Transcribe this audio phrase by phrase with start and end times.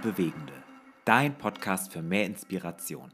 [0.00, 0.52] und Bewegende.
[1.04, 3.10] Dein Podcast für mehr Inspiration.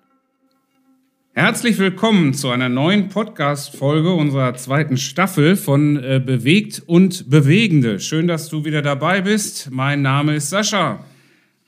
[1.34, 8.00] Herzlich willkommen zu einer neuen Podcast-Folge unserer zweiten Staffel von äh, Bewegt und Bewegende.
[8.00, 9.70] Schön, dass du wieder dabei bist.
[9.70, 11.04] Mein Name ist Sascha.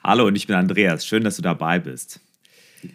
[0.03, 1.05] Hallo und ich bin Andreas.
[1.07, 2.21] Schön, dass du dabei bist.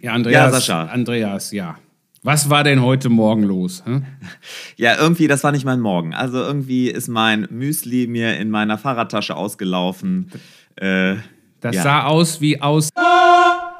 [0.01, 0.33] Ja, Andreas.
[0.33, 0.85] Ja, Sascha.
[0.85, 1.77] Andreas, ja.
[2.23, 3.83] Was war denn heute Morgen los?
[3.85, 4.05] Hm?
[4.77, 6.13] Ja, irgendwie, das war nicht mein Morgen.
[6.13, 10.31] Also irgendwie ist mein Müsli mir in meiner Fahrradtasche ausgelaufen.
[10.75, 11.17] Äh,
[11.63, 11.83] Das ja.
[11.83, 12.89] sah aus wie aus.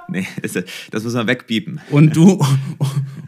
[0.07, 1.81] Nee, das müssen wir wegpiepen.
[1.91, 2.43] Und du,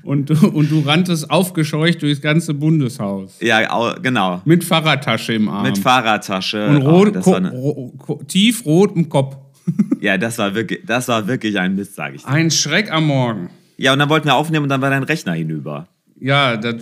[0.04, 3.38] und du, und du ranntest aufgescheucht durchs ganze Bundeshaus.
[3.42, 4.42] Ja, au, genau.
[4.46, 5.64] Mit Fahrradtasche im Arm.
[5.64, 6.68] Mit Fahrradtasche.
[6.68, 9.38] und Oh, rot, war eine, ro, im Kopf.
[10.00, 12.30] ja, das war wirklich, das war wirklich ein Mist, sage ich dir.
[12.30, 13.50] Ein Schreck am Morgen.
[13.78, 15.88] Ja, und dann wollten wir aufnehmen und dann war dein Rechner hinüber.
[16.20, 16.76] Ja, das,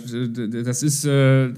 [0.64, 1.50] das ist äh,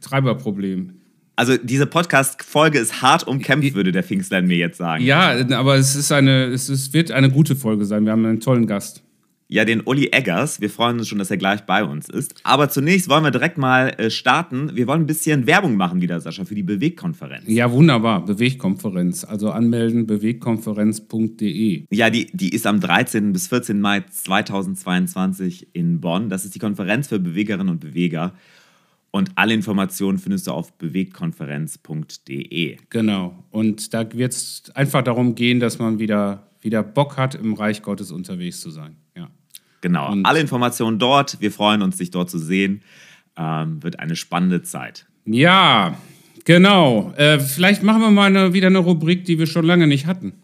[0.00, 0.99] Treiberproblem.
[1.40, 5.02] Also diese Podcast-Folge ist hart umkämpft, würde der Pfingstlein mir jetzt sagen.
[5.02, 8.04] Ja, aber es ist eine, es ist, wird eine gute Folge sein.
[8.04, 9.02] Wir haben einen tollen Gast.
[9.48, 10.60] Ja, den Uli Eggers.
[10.60, 12.34] Wir freuen uns schon, dass er gleich bei uns ist.
[12.42, 14.72] Aber zunächst wollen wir direkt mal äh, starten.
[14.74, 17.44] Wir wollen ein bisschen Werbung machen wieder, Sascha, für die Bewegkonferenz.
[17.46, 18.22] Ja, wunderbar.
[18.26, 19.24] Bewegkonferenz.
[19.24, 21.86] Also anmelden, bewegkonferenz.de.
[21.90, 23.32] Ja, die, die ist am 13.
[23.32, 23.80] bis 14.
[23.80, 26.28] Mai 2022 in Bonn.
[26.28, 28.34] Das ist die Konferenz für Bewegerinnen und Beweger.
[29.12, 32.76] Und alle Informationen findest du auf bewegkonferenz.de.
[32.90, 33.44] Genau.
[33.50, 37.82] Und da wird es einfach darum gehen, dass man wieder, wieder Bock hat, im Reich
[37.82, 38.96] Gottes unterwegs zu sein.
[39.16, 39.28] Ja.
[39.80, 41.40] Genau, Und- alle Informationen dort.
[41.40, 42.82] Wir freuen uns, dich dort zu sehen.
[43.36, 45.06] Ähm, wird eine spannende Zeit.
[45.24, 45.96] Ja,
[46.44, 47.12] genau.
[47.16, 50.34] Äh, vielleicht machen wir mal eine, wieder eine Rubrik, die wir schon lange nicht hatten.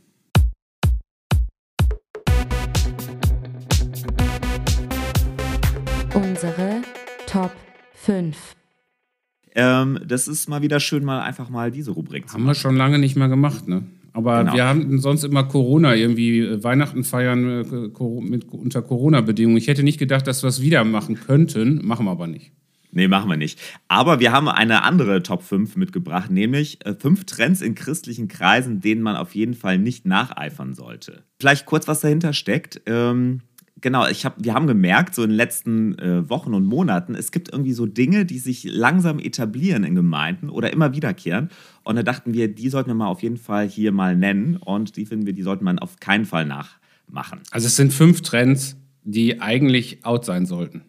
[9.56, 12.76] Ähm, das ist mal wieder schön, mal einfach mal diese Rubrik zu Haben wir schon
[12.76, 13.84] lange nicht mehr gemacht, ne?
[14.12, 14.54] Aber Genau.
[14.54, 19.58] wir haben sonst immer Corona irgendwie, äh, Weihnachten feiern äh, mit, unter Corona-Bedingungen.
[19.58, 22.52] Ich hätte nicht gedacht, dass wir es wieder machen könnten, machen wir aber nicht.
[22.92, 23.60] Nee, machen wir nicht.
[23.88, 28.80] Aber wir haben eine andere Top 5 mitgebracht, nämlich äh, fünf Trends in christlichen Kreisen,
[28.80, 31.22] denen man auf jeden Fall nicht nacheifern sollte.
[31.38, 32.80] Vielleicht kurz, was dahinter steckt.
[32.86, 33.40] Ähm,
[33.80, 37.30] genau, ich hab, wir haben gemerkt, so in den letzten äh, Wochen und Monaten, es
[37.30, 41.50] gibt irgendwie so Dinge, die sich langsam etablieren in Gemeinden oder immer wiederkehren.
[41.84, 44.56] Und da dachten wir, die sollten wir mal auf jeden Fall hier mal nennen.
[44.56, 47.40] Und die finden wir, die sollte man auf keinen Fall nachmachen.
[47.50, 50.82] Also es sind fünf Trends, die eigentlich out sein sollten.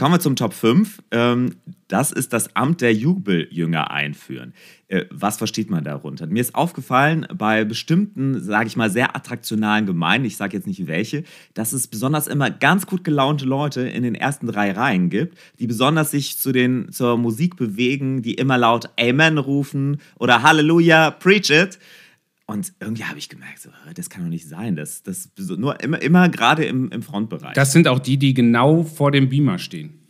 [0.00, 1.02] Kommen wir zum Top 5.
[1.10, 1.56] Ähm,
[1.86, 4.54] das ist das Amt der Jubeljünger einführen.
[4.88, 6.26] Äh, was versteht man darunter?
[6.26, 10.86] Mir ist aufgefallen, bei bestimmten, sage ich mal, sehr attraktionalen Gemeinden, ich sage jetzt nicht
[10.86, 15.36] welche, dass es besonders immer ganz gut gelaunte Leute in den ersten drei Reihen gibt,
[15.58, 21.10] die besonders sich zu den, zur Musik bewegen, die immer laut Amen rufen oder Halleluja,
[21.10, 21.78] preach it.
[22.50, 24.74] Und irgendwie habe ich gemerkt, so, das kann doch nicht sein.
[24.74, 27.54] Das, das nur immer, immer gerade im, im Frontbereich.
[27.54, 30.00] Das sind auch die, die genau vor dem Beamer stehen.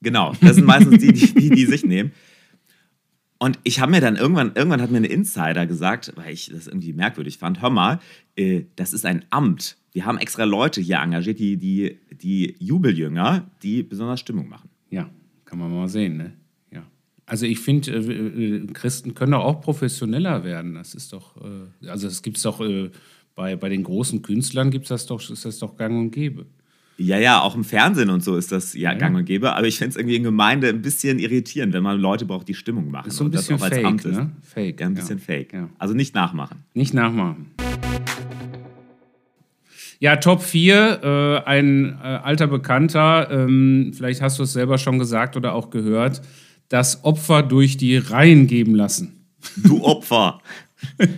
[0.00, 2.12] Genau, das sind meistens die, die, die, die sich nehmen.
[3.40, 6.68] Und ich habe mir dann irgendwann, irgendwann hat mir ein Insider gesagt, weil ich das
[6.68, 7.98] irgendwie merkwürdig fand, hör mal,
[8.36, 9.76] äh, das ist ein Amt.
[9.90, 14.70] Wir haben extra Leute hier engagiert, die, die, die Jubeljünger, die besonders Stimmung machen.
[14.90, 15.10] Ja,
[15.44, 16.32] kann man mal sehen, ne?
[17.32, 20.74] Also ich finde, äh, äh, Christen können doch auch professioneller werden.
[20.74, 22.90] Das ist doch, äh, also es gibt es doch äh,
[23.34, 26.44] bei, bei den großen Künstlern gibt's das doch, ist das doch gang und gäbe.
[26.98, 28.98] Ja, ja, auch im Fernsehen und so ist das ja, Ja.
[28.98, 29.54] gang und gäbe.
[29.56, 32.54] Aber ich finde es irgendwie in Gemeinde ein bisschen irritierend, wenn man Leute braucht, die
[32.54, 33.08] Stimmung machen.
[33.08, 34.30] Ist so ein bisschen fake, ne?
[34.42, 34.80] Fake.
[34.80, 35.54] Ja, ein bisschen fake.
[35.54, 35.70] Ja.
[35.78, 36.58] Also nicht nachmachen.
[36.74, 37.46] Nicht nachmachen.
[40.00, 44.98] Ja, Top 4, äh, ein äh, alter Bekannter, ähm, vielleicht hast du es selber schon
[44.98, 46.20] gesagt oder auch gehört,
[46.72, 49.26] das Opfer durch die Reihen geben lassen.
[49.62, 50.40] Du Opfer.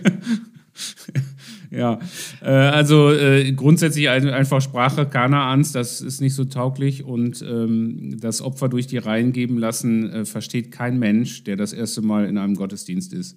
[1.71, 1.99] Ja,
[2.41, 8.17] äh, also äh, grundsätzlich ein- einfach Sprache Kanaans, das ist nicht so tauglich und ähm,
[8.21, 12.25] das Opfer durch die Reihen geben lassen äh, versteht kein Mensch, der das erste Mal
[12.29, 13.35] in einem Gottesdienst ist.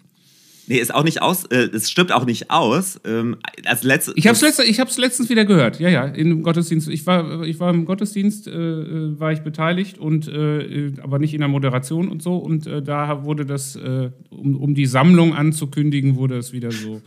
[0.69, 3.01] Nee, ist auch nicht aus, äh, es stimmt auch nicht aus.
[3.05, 6.43] Ähm, als letzte, Ich habe es letzt, ich hab's letztens wieder gehört, ja, ja, im
[6.43, 6.89] Gottesdienst.
[6.89, 11.33] Ich war, ich war im Gottesdienst, äh, äh, war ich beteiligt, und, äh, aber nicht
[11.35, 12.37] in der Moderation und so.
[12.37, 17.01] Und äh, da wurde das, äh, um, um die Sammlung anzukündigen, wurde es wieder so,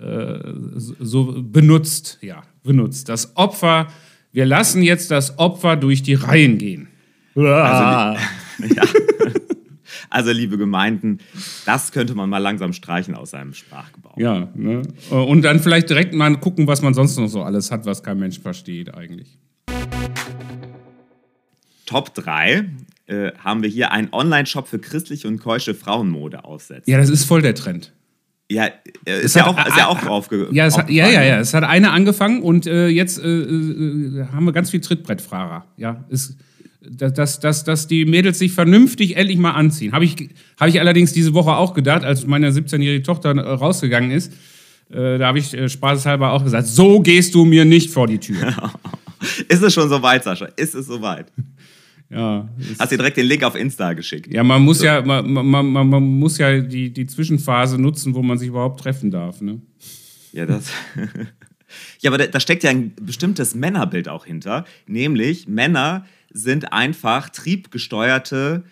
[0.00, 0.38] äh,
[0.76, 2.18] so- so benutzt.
[2.22, 3.08] Ja, benutzt.
[3.08, 3.88] Das Opfer,
[4.32, 6.88] wir lassen jetzt das Opfer durch die Reihen gehen.
[7.34, 8.20] Also,
[8.74, 8.82] ja.
[10.12, 11.18] Also, liebe Gemeinden,
[11.64, 14.18] das könnte man mal langsam streichen aus seinem Sprachgebrauch.
[14.18, 14.82] ja, ne?
[15.10, 18.18] Und dann vielleicht direkt mal gucken, was man sonst noch so alles hat, was kein
[18.18, 19.38] Mensch versteht eigentlich.
[21.86, 22.66] Top 3
[23.06, 26.90] äh, haben wir hier einen Online-Shop für christliche und keusche Frauenmode aufsetzen.
[26.90, 27.92] Ja, das ist voll der Trend.
[28.50, 28.66] Ja,
[29.06, 31.40] äh, ist, ja auch, ist ja auch draufge Ja, hat, ja, ja, ja.
[31.40, 35.64] Es hat eine angefangen und äh, jetzt äh, äh, haben wir ganz viel Trittbrettfahrer.
[35.78, 36.36] Ja, ist,
[36.88, 39.92] dass, dass, dass, die Mädels sich vernünftig endlich mal anziehen.
[39.92, 40.16] Habe ich,
[40.58, 44.32] hab ich allerdings diese Woche auch gedacht, als meine 17-jährige Tochter äh, rausgegangen ist.
[44.90, 48.18] Äh, da habe ich äh, spaßeshalber auch gesagt: So gehst du mir nicht vor die
[48.18, 48.54] Tür.
[49.48, 50.46] Ist es schon soweit, Sascha?
[50.56, 51.26] Ist es soweit?
[52.10, 52.48] ja,
[52.78, 54.32] Hast dir direkt den Link auf Insta geschickt.
[54.32, 58.22] ja, man muss ja, man, man, man, man muss ja die, die Zwischenphase nutzen, wo
[58.22, 59.40] man sich überhaupt treffen darf.
[59.40, 59.60] Ne?
[60.32, 60.70] Ja, das.
[62.00, 64.64] ja, aber da, da steckt ja ein bestimmtes Männerbild auch hinter.
[64.86, 68.64] Nämlich, Männer sind einfach triebgesteuerte,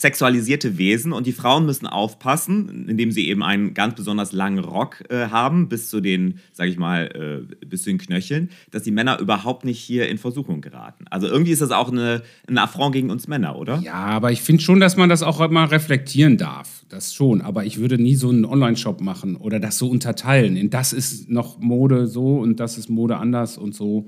[0.00, 5.04] sexualisierte Wesen und die Frauen müssen aufpassen, indem sie eben einen ganz besonders langen Rock
[5.10, 8.90] äh, haben, bis zu den, sag ich mal, äh, bis zu den Knöcheln, dass die
[8.90, 11.04] Männer überhaupt nicht hier in Versuchung geraten.
[11.10, 13.80] Also irgendwie ist das auch eine, ein Affront gegen uns Männer, oder?
[13.80, 16.84] Ja, aber ich finde schon, dass man das auch mal reflektieren darf.
[16.88, 17.40] Das schon.
[17.40, 20.56] Aber ich würde nie so einen Online-Shop machen oder das so unterteilen.
[20.56, 24.06] In das ist noch Mode so und das ist Mode anders und so.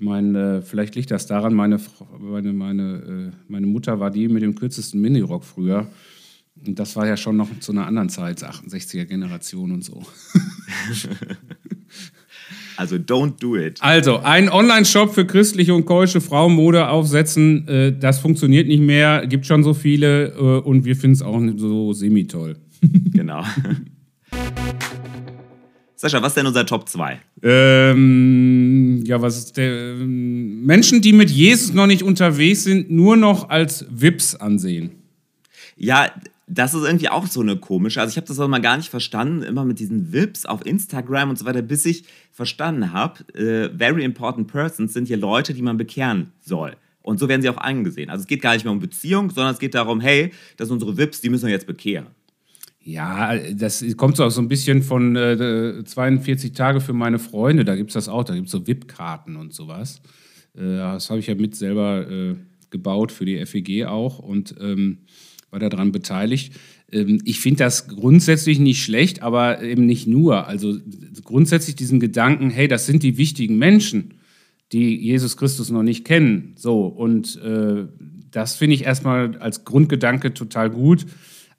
[0.00, 1.78] Ich meine, äh, vielleicht liegt das daran, meine,
[2.18, 5.88] meine, meine, äh, meine Mutter war die mit dem kürzesten Minirock früher.
[6.66, 10.02] Und das war ja schon noch zu einer anderen Zeit, 68er Generation und so.
[12.76, 13.76] Also don't do it.
[13.82, 19.44] Also, ein Online-Shop für christliche und keusche Frauenmode aufsetzen, äh, das funktioniert nicht mehr, gibt
[19.44, 22.56] schon so viele und wir finden es auch so semi-toll.
[23.12, 23.44] Genau.
[26.00, 27.20] Sascha, was ist denn unser Top 2?
[27.42, 28.79] Ähm,
[29.10, 29.94] ja, was ist der?
[29.94, 34.92] Ähm, Menschen, die mit Jesus noch nicht unterwegs sind, nur noch als VIPs ansehen.
[35.76, 36.12] Ja,
[36.46, 38.00] das ist irgendwie auch so eine komische.
[38.00, 41.30] Also ich habe das auch mal gar nicht verstanden, immer mit diesen Vips auf Instagram
[41.30, 45.62] und so weiter, bis ich verstanden habe, äh, very important persons sind hier Leute, die
[45.62, 46.76] man bekehren soll.
[47.02, 48.10] Und so werden sie auch angesehen.
[48.10, 50.74] Also es geht gar nicht mehr um Beziehung, sondern es geht darum, hey, das sind
[50.74, 52.06] unsere Vips, die müssen wir jetzt bekehren.
[52.82, 57.64] Ja, das kommt so auch so ein bisschen von äh, 42 Tage für meine Freunde.
[57.64, 58.24] Da gibt es das auch.
[58.24, 60.00] Da gibt es so VIP-Karten und sowas.
[60.56, 62.36] Äh, das habe ich ja mit selber äh,
[62.70, 64.98] gebaut für die FEG auch und ähm,
[65.50, 66.54] war daran beteiligt.
[66.90, 70.46] Ähm, ich finde das grundsätzlich nicht schlecht, aber eben nicht nur.
[70.46, 70.78] Also
[71.22, 74.14] grundsätzlich diesen Gedanken, hey, das sind die wichtigen Menschen,
[74.72, 76.52] die Jesus Christus noch nicht kennen.
[76.56, 77.86] So, und äh,
[78.30, 81.04] das finde ich erstmal als Grundgedanke total gut.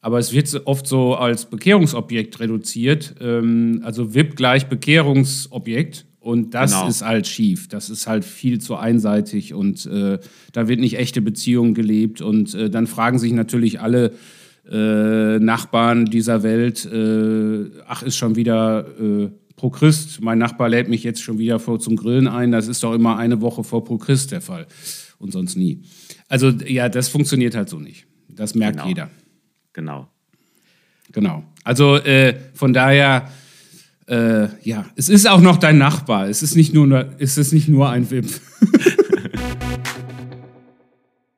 [0.01, 3.15] Aber es wird oft so als Bekehrungsobjekt reduziert.
[3.21, 6.05] Ähm, also VIP gleich Bekehrungsobjekt.
[6.19, 6.87] Und das Genau.
[6.87, 7.67] ist halt schief.
[7.67, 10.19] Das ist halt viel zu einseitig und äh,
[10.53, 12.21] da wird nicht echte Beziehung gelebt.
[12.21, 14.11] Und äh, dann fragen sich natürlich alle
[14.69, 20.21] äh, Nachbarn dieser Welt, äh, ach, ist schon wieder äh, pro Christ.
[20.21, 22.51] Mein Nachbar lädt mich jetzt schon wieder vor zum Grillen ein.
[22.51, 24.67] Das ist doch immer eine Woche vor pro Christ der Fall.
[25.17, 25.81] Und sonst nie.
[26.27, 28.05] Also ja, das funktioniert halt so nicht.
[28.29, 28.87] Das merkt Genau.
[28.87, 29.09] jeder.
[29.73, 30.09] Genau.
[31.11, 31.43] Genau.
[31.63, 33.29] Also äh, von daher,
[34.07, 36.27] äh, ja, es ist auch noch dein Nachbar.
[36.27, 38.27] Es ist nicht nur, es ist nicht nur ein VIP.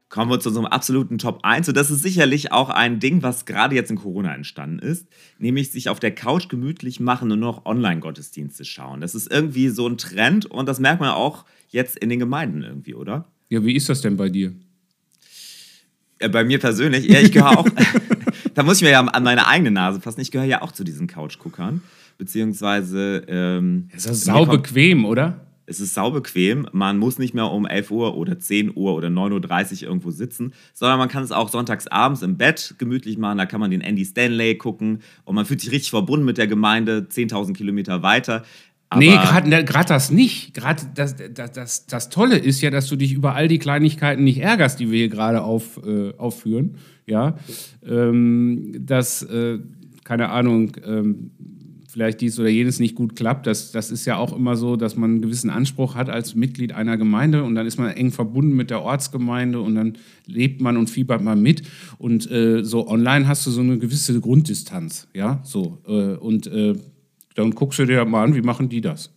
[0.10, 1.70] Kommen wir zu unserem absoluten Top 1.
[1.70, 5.08] Und das ist sicherlich auch ein Ding, was gerade jetzt in Corona entstanden ist.
[5.40, 9.02] Nämlich sich auf der Couch gemütlich machen und nur noch Online-Gottesdienste schauen.
[9.02, 12.62] Das ist irgendwie so ein Trend und das merkt man auch jetzt in den Gemeinden
[12.62, 13.26] irgendwie, oder?
[13.50, 14.54] Ja, wie ist das denn bei dir?
[16.24, 17.68] Äh, Bei mir persönlich, ja, ich gehöre auch,
[18.54, 20.84] da muss ich mir ja an meine eigene Nase fassen, ich gehöre ja auch zu
[20.84, 21.82] diesen Couch-Guckern,
[22.18, 25.40] beziehungsweise ähm, Es ist sau bequem, oder?
[25.66, 29.84] es ist saubequem, man muss nicht mehr um 11 Uhr oder 10 Uhr oder 9.30
[29.84, 33.46] Uhr irgendwo sitzen, sondern man kann es auch sonntags abends im Bett gemütlich machen, da
[33.46, 37.08] kann man den Andy Stanley gucken und man fühlt sich richtig verbunden mit der Gemeinde,
[37.10, 38.44] 10.000 Kilometer weiter.
[38.94, 40.54] Aber nee, gerade das nicht.
[40.54, 44.24] Gerade das, das, das, das Tolle ist ja, dass du dich über all die Kleinigkeiten
[44.24, 46.78] nicht ärgerst, die wir hier gerade auf, äh, aufführen.
[47.06, 47.38] Ja,
[47.86, 49.60] ähm, dass, äh,
[50.04, 51.32] keine Ahnung, ähm,
[51.94, 53.46] vielleicht dies oder jenes nicht gut klappt.
[53.46, 56.74] Das, das ist ja auch immer so, dass man einen gewissen Anspruch hat als Mitglied
[56.74, 59.94] einer Gemeinde und dann ist man eng verbunden mit der Ortsgemeinde und dann
[60.26, 61.62] lebt man und fiebert man mit.
[62.00, 65.08] Und äh, so online hast du so eine gewisse Grunddistanz.
[65.14, 65.78] Ja, so.
[65.88, 66.74] Äh, und äh,
[67.36, 69.12] dann guckst du dir mal an, wie machen die das?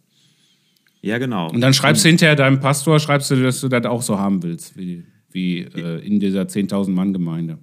[1.02, 1.50] ja, genau.
[1.50, 4.42] Und dann schreibst du hinterher deinem Pastor, schreibst du, dass du das auch so haben
[4.42, 7.58] willst, wie, wie äh, in dieser 10.000 Mann Gemeinde.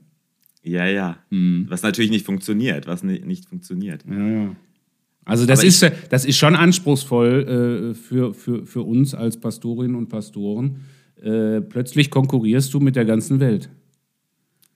[0.63, 1.17] Ja, ja.
[1.29, 1.65] Hm.
[1.67, 4.05] Was natürlich nicht funktioniert, was ni- nicht funktioniert.
[4.09, 4.55] Ja, ja.
[5.25, 9.95] Also das Aber ist, das ist schon anspruchsvoll äh, für, für, für uns als Pastorinnen
[9.97, 10.81] und Pastoren.
[11.21, 13.69] Äh, plötzlich konkurrierst du mit der ganzen Welt.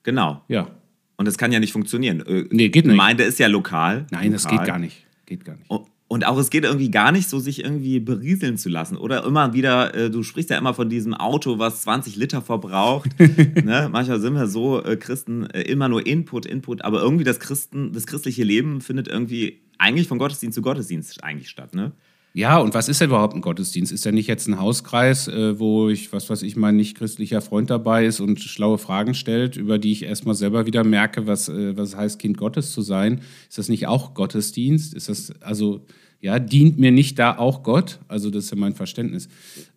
[0.02, 0.42] Genau.
[0.48, 0.70] Ja.
[1.16, 2.20] Und das kann ja nicht funktionieren.
[2.26, 2.92] Äh, Nee, geht nicht.
[2.92, 4.06] Gemeinde ist ja lokal.
[4.10, 4.58] Nein, das lokal.
[4.58, 5.06] geht gar nicht.
[5.28, 5.70] Geht gar nicht.
[6.08, 8.96] Und, auch es geht irgendwie gar nicht so, sich irgendwie berieseln zu lassen.
[8.96, 13.10] Oder immer wieder, äh, du sprichst ja immer von diesem Auto, was 20 Liter verbraucht.
[13.18, 13.90] ne?
[13.92, 17.92] Manchmal sind wir so äh, Christen äh, immer nur Input, Input, aber irgendwie das Christen,
[17.92, 21.92] das christliche Leben findet irgendwie eigentlich von Gottesdienst zu Gottesdienst eigentlich statt, ne?
[22.34, 23.90] Ja, und was ist denn überhaupt ein Gottesdienst?
[23.90, 27.40] Ist ja nicht jetzt ein Hauskreis, äh, wo ich, was weiß ich, mein nicht christlicher
[27.40, 31.48] Freund dabei ist und schlaue Fragen stellt, über die ich erstmal selber wieder merke, was,
[31.48, 33.22] äh, was heißt, Kind Gottes zu sein.
[33.48, 34.94] Ist das nicht auch Gottesdienst?
[34.94, 35.84] Ist das, also,
[36.20, 37.98] ja, dient mir nicht da auch Gott?
[38.08, 39.28] Also, das ist ja mein Verständnis.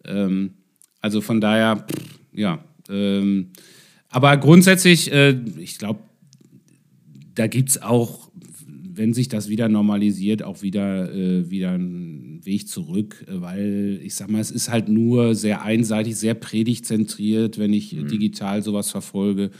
[0.05, 0.53] Ähm,
[0.99, 2.63] also von daher, pff, ja.
[2.89, 3.51] Ähm,
[4.09, 6.01] aber grundsätzlich, äh, ich glaube,
[7.33, 8.20] da gibt es auch
[8.93, 14.15] wenn sich das wieder normalisiert, auch wieder, äh, wieder einen Weg zurück, äh, weil ich
[14.15, 18.07] sag mal, es ist halt nur sehr einseitig, sehr predigtzentriert, wenn ich mhm.
[18.07, 19.51] digital sowas verfolge.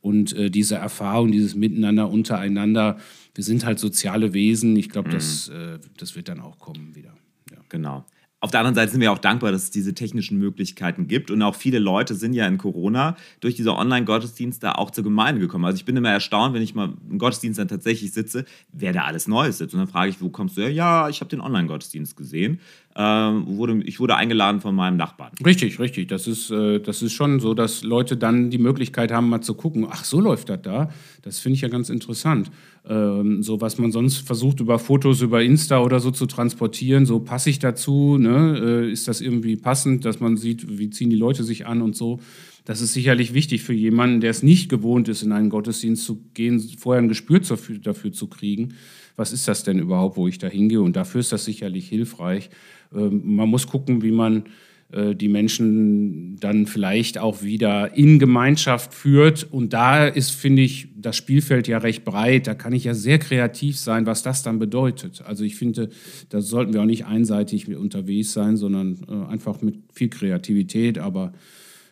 [0.00, 2.98] Und äh, diese Erfahrung, dieses Miteinander untereinander,
[3.34, 4.76] wir sind halt soziale Wesen.
[4.76, 5.14] Ich glaube, mhm.
[5.14, 7.14] das, äh, das wird dann auch kommen wieder.
[7.50, 7.58] Ja.
[7.68, 8.04] Genau.
[8.40, 11.30] Auf der anderen Seite sind wir auch dankbar, dass es diese technischen Möglichkeiten gibt.
[11.30, 15.64] Und auch viele Leute sind ja in Corona durch diese Online-Gottesdienste auch zur Gemeinde gekommen.
[15.64, 19.04] Also ich bin immer erstaunt, wenn ich mal im Gottesdienst dann tatsächlich sitze, wer da
[19.04, 19.72] alles Neues sitzt.
[19.72, 20.70] Und dann frage ich, wo kommst du her?
[20.70, 22.60] Ja, ich habe den Online-Gottesdienst gesehen.
[22.98, 25.32] Ähm, wurde, ich wurde eingeladen von meinem Nachbarn.
[25.44, 26.08] Richtig, richtig.
[26.08, 29.52] Das ist, äh, das ist schon so, dass Leute dann die Möglichkeit haben, mal zu
[29.52, 30.90] gucken, ach, so läuft das da.
[31.20, 32.50] Das finde ich ja ganz interessant.
[32.88, 37.20] Ähm, so was man sonst versucht über Fotos, über Insta oder so zu transportieren, so
[37.20, 38.86] passe ich dazu, ne?
[38.86, 41.96] Äh, ist das irgendwie passend, dass man sieht, wie ziehen die Leute sich an und
[41.96, 42.20] so.
[42.64, 46.24] Das ist sicherlich wichtig für jemanden, der es nicht gewohnt ist, in einen Gottesdienst zu
[46.32, 48.74] gehen, vorher ein Gespür dafür, dafür zu kriegen.
[49.16, 50.80] Was ist das denn überhaupt, wo ich da hingehe?
[50.80, 52.50] Und dafür ist das sicherlich hilfreich.
[52.94, 54.44] Ähm, man muss gucken, wie man
[54.92, 59.44] äh, die Menschen dann vielleicht auch wieder in Gemeinschaft führt.
[59.50, 62.46] Und da ist, finde ich, das Spielfeld ja recht breit.
[62.46, 65.22] Da kann ich ja sehr kreativ sein, was das dann bedeutet.
[65.26, 65.90] Also ich finde,
[66.28, 70.98] da sollten wir auch nicht einseitig unterwegs sein, sondern äh, einfach mit viel Kreativität.
[70.98, 71.32] Aber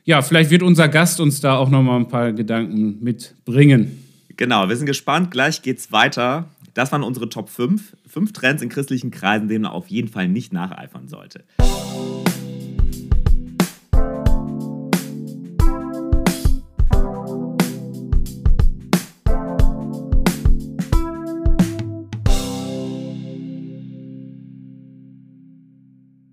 [0.04, 4.04] ja, vielleicht wird unser Gast uns da auch noch mal ein paar Gedanken mitbringen.
[4.36, 5.30] Genau, wir sind gespannt.
[5.30, 7.96] Gleich geht's weiter das waren unsere Top 5.
[8.06, 11.44] Fünf Trends in christlichen Kreisen, denen man auf jeden Fall nicht nacheifern sollte.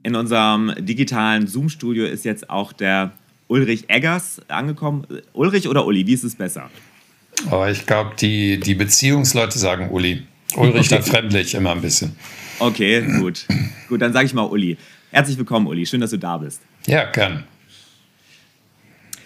[0.04, 3.14] In unserem digitalen Zoom-Studio ist jetzt auch der
[3.48, 5.06] Ulrich Eggers angekommen.
[5.34, 6.70] Ulrich oder Uli, wie ist es besser?
[7.50, 10.24] Aber ich glaube, die, die Beziehungsleute sagen Uli.
[10.56, 12.16] Ulrich dann fremdlich immer ein bisschen.
[12.60, 13.46] Okay, gut.
[13.90, 14.78] Gut, dann sage ich mal Uli.
[15.12, 15.86] Herzlich willkommen, Uli.
[15.86, 16.62] Schön, dass du da bist.
[16.86, 17.44] Ja, gern.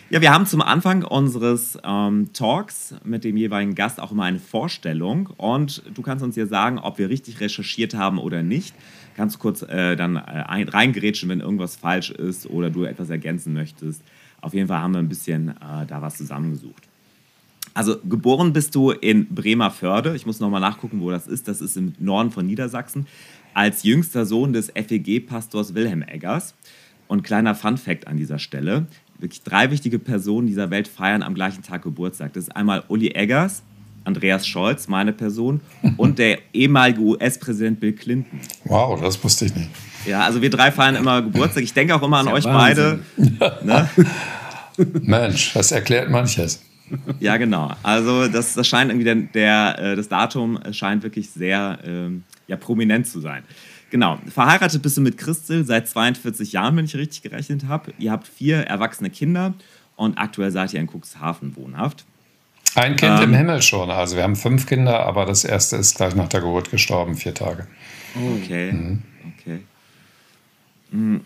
[0.10, 4.40] Ja, wir haben zum Anfang unseres ähm, Talks mit dem jeweiligen Gast auch immer eine
[4.40, 8.76] Vorstellung und du kannst uns ja sagen, ob wir richtig recherchiert haben oder nicht.
[9.18, 13.54] Kannst du kurz äh, dann äh, reingrätschen, wenn irgendwas falsch ist oder du etwas ergänzen
[13.54, 14.04] möchtest.
[14.42, 16.84] Auf jeden Fall haben wir ein bisschen äh, da was zusammengesucht.
[17.76, 20.16] Also geboren bist du in Bremerförde.
[20.16, 21.50] Ich muss nochmal nachgucken, wo das ist.
[21.50, 23.06] Das ist im Norden von Niedersachsen.
[23.54, 26.56] Als jüngster Sohn des FEG-Pastors Wilhelm Eggers.
[27.08, 28.88] Und kleiner Fun-Fact an dieser Stelle:
[29.20, 32.32] wirklich drei wichtige Personen dieser Welt feiern am gleichen Tag Geburtstag.
[32.34, 33.62] Das ist einmal Uli Eggers,
[34.06, 35.60] Andreas Scholz, meine Person,
[35.98, 38.40] und der ehemalige US-Präsident Bill Clinton.
[38.64, 39.70] Wow, das wusste ich nicht.
[40.08, 41.64] Ja, also wir drei feiern immer Geburtstag.
[41.64, 43.02] Ich denke auch immer an euch Wahnsinn.
[43.18, 43.66] beide.
[43.66, 43.90] Ne?
[45.02, 46.62] Mensch, das erklärt manches
[47.20, 47.72] ja, genau.
[47.84, 52.58] Also das, das scheint irgendwie der, der äh, das Datum scheint wirklich sehr ähm, ja,
[52.58, 53.44] prominent zu sein.
[53.90, 54.20] Genau.
[54.28, 57.94] Verheiratet bist du mit Christel seit 42 Jahren, wenn ich richtig gerechnet habe.
[57.98, 59.54] Ihr habt vier erwachsene Kinder
[59.96, 62.06] und aktuell seid ihr in Cuxhaven wohnhaft.
[62.76, 63.90] Ein Kind ähm, im Himmel schon.
[63.90, 67.34] Also wir haben fünf Kinder, aber das erste ist gleich nach der Geburt gestorben, vier
[67.34, 67.68] Tage.
[68.16, 68.72] Okay.
[68.74, 69.02] Mhm.
[69.40, 69.60] Okay.
[70.92, 71.22] Mhm.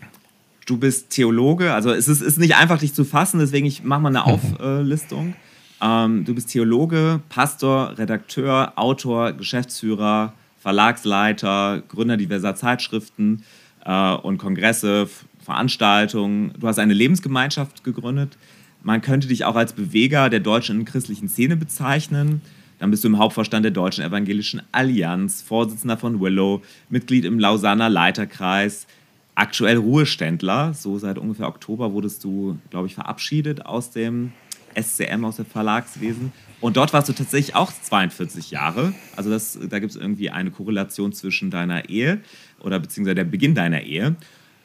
[0.66, 4.00] Du bist Theologe, also es ist, ist nicht einfach, dich zu fassen, deswegen ich mache
[4.00, 4.24] mal eine
[4.60, 5.34] Auflistung.
[5.82, 13.42] Ähm, du bist Theologe, Pastor, Redakteur, Autor, Geschäftsführer, Verlagsleiter, Gründer diverser Zeitschriften
[13.84, 15.08] äh, und Kongresse,
[15.42, 16.52] Veranstaltungen.
[16.58, 18.36] Du hast eine Lebensgemeinschaft gegründet.
[18.82, 22.40] Man könnte dich auch als Beweger der deutschen christlichen Szene bezeichnen.
[22.78, 27.90] Dann bist du im Hauptvorstand der Deutschen Evangelischen Allianz, Vorsitzender von Willow, Mitglied im Lausanner
[27.90, 28.86] Leiterkreis,
[29.34, 30.72] aktuell Ruheständler.
[30.72, 34.32] So seit ungefähr Oktober wurdest du, glaube ich, verabschiedet aus dem
[34.74, 36.32] SCM aus dem Verlagswesen.
[36.60, 38.92] Und dort warst du tatsächlich auch 42 Jahre.
[39.16, 42.20] Also das, da gibt es irgendwie eine Korrelation zwischen deiner Ehe
[42.60, 44.16] oder beziehungsweise der Beginn deiner Ehe.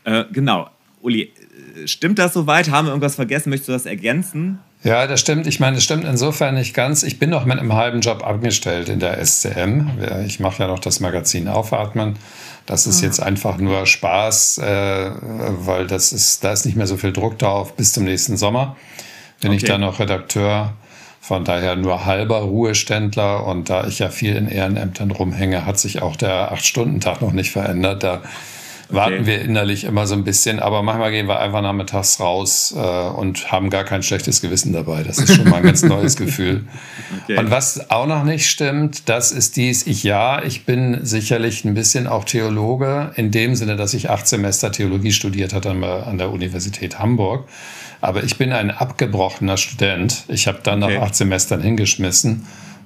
[0.04, 0.70] Äh, genau.
[1.02, 2.70] Uli, äh, stimmt das soweit?
[2.70, 3.50] Haben wir irgendwas vergessen?
[3.50, 4.60] Möchtest du das ergänzen?
[4.84, 5.48] Ja, das stimmt.
[5.48, 7.02] Ich meine, das stimmt insofern nicht ganz.
[7.04, 9.88] Ich bin noch mit einem halben Job angestellt in der SCM.
[10.28, 12.18] Ich mache ja noch das Magazin Aufatmen.
[12.66, 15.12] Das ist jetzt einfach nur Spaß, äh,
[15.60, 17.76] weil das ist, da ist nicht mehr so viel Druck drauf.
[17.76, 18.76] Bis zum nächsten Sommer
[19.42, 19.58] bin okay.
[19.58, 20.74] ich dann noch Redakteur.
[21.22, 23.48] Von daher nur halber Ruheständler.
[23.48, 27.50] Und da ich ja viel in Ehrenämtern rumhänge, hat sich auch der Acht-Stunden-Tag noch nicht
[27.50, 28.04] verändert.
[28.04, 28.22] Da
[28.88, 28.98] Okay.
[28.98, 32.80] Warten wir innerlich immer so ein bisschen, aber manchmal gehen wir einfach nachmittags raus äh,
[32.80, 35.02] und haben gar kein schlechtes Gewissen dabei.
[35.02, 36.66] Das ist schon mal ein ganz neues Gefühl.
[37.24, 37.40] Okay.
[37.40, 41.74] Und was auch noch nicht stimmt, das ist dies, ich ja, ich bin sicherlich ein
[41.74, 46.32] bisschen auch Theologe, in dem Sinne, dass ich acht Semester Theologie studiert hatte an der
[46.32, 47.48] Universität Hamburg.
[48.06, 50.24] Aber ich bin ein abgebrochener Student.
[50.28, 50.96] Ich habe dann okay.
[50.96, 52.46] nach acht Semestern hingeschmissen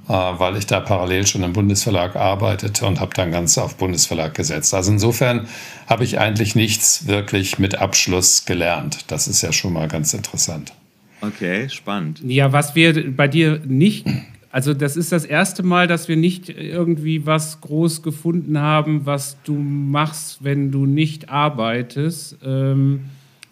[0.09, 4.33] äh, weil ich da parallel schon im Bundesverlag arbeitete und habe dann ganz auf Bundesverlag
[4.33, 4.73] gesetzt.
[4.73, 5.47] Also insofern
[5.87, 9.05] habe ich eigentlich nichts wirklich mit Abschluss gelernt.
[9.11, 10.73] Das ist ja schon mal ganz interessant.
[11.21, 12.21] Okay, spannend.
[12.25, 14.07] Ja, was wir bei dir nicht,
[14.51, 19.37] also das ist das erste Mal, dass wir nicht irgendwie was groß gefunden haben, was
[19.43, 23.01] du machst, wenn du nicht arbeitest ähm,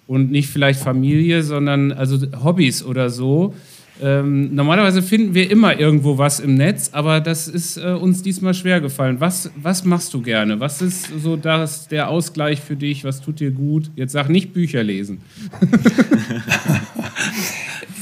[0.08, 3.54] und nicht vielleicht Familie, sondern also Hobbys oder so.
[4.02, 8.54] Ähm, normalerweise finden wir immer irgendwo was im Netz, aber das ist äh, uns diesmal
[8.54, 9.20] schwer gefallen.
[9.20, 10.60] Was, was machst du gerne?
[10.60, 13.04] Was ist so das, der Ausgleich für dich?
[13.04, 13.90] Was tut dir gut?
[13.96, 15.22] Jetzt sag nicht Bücher lesen.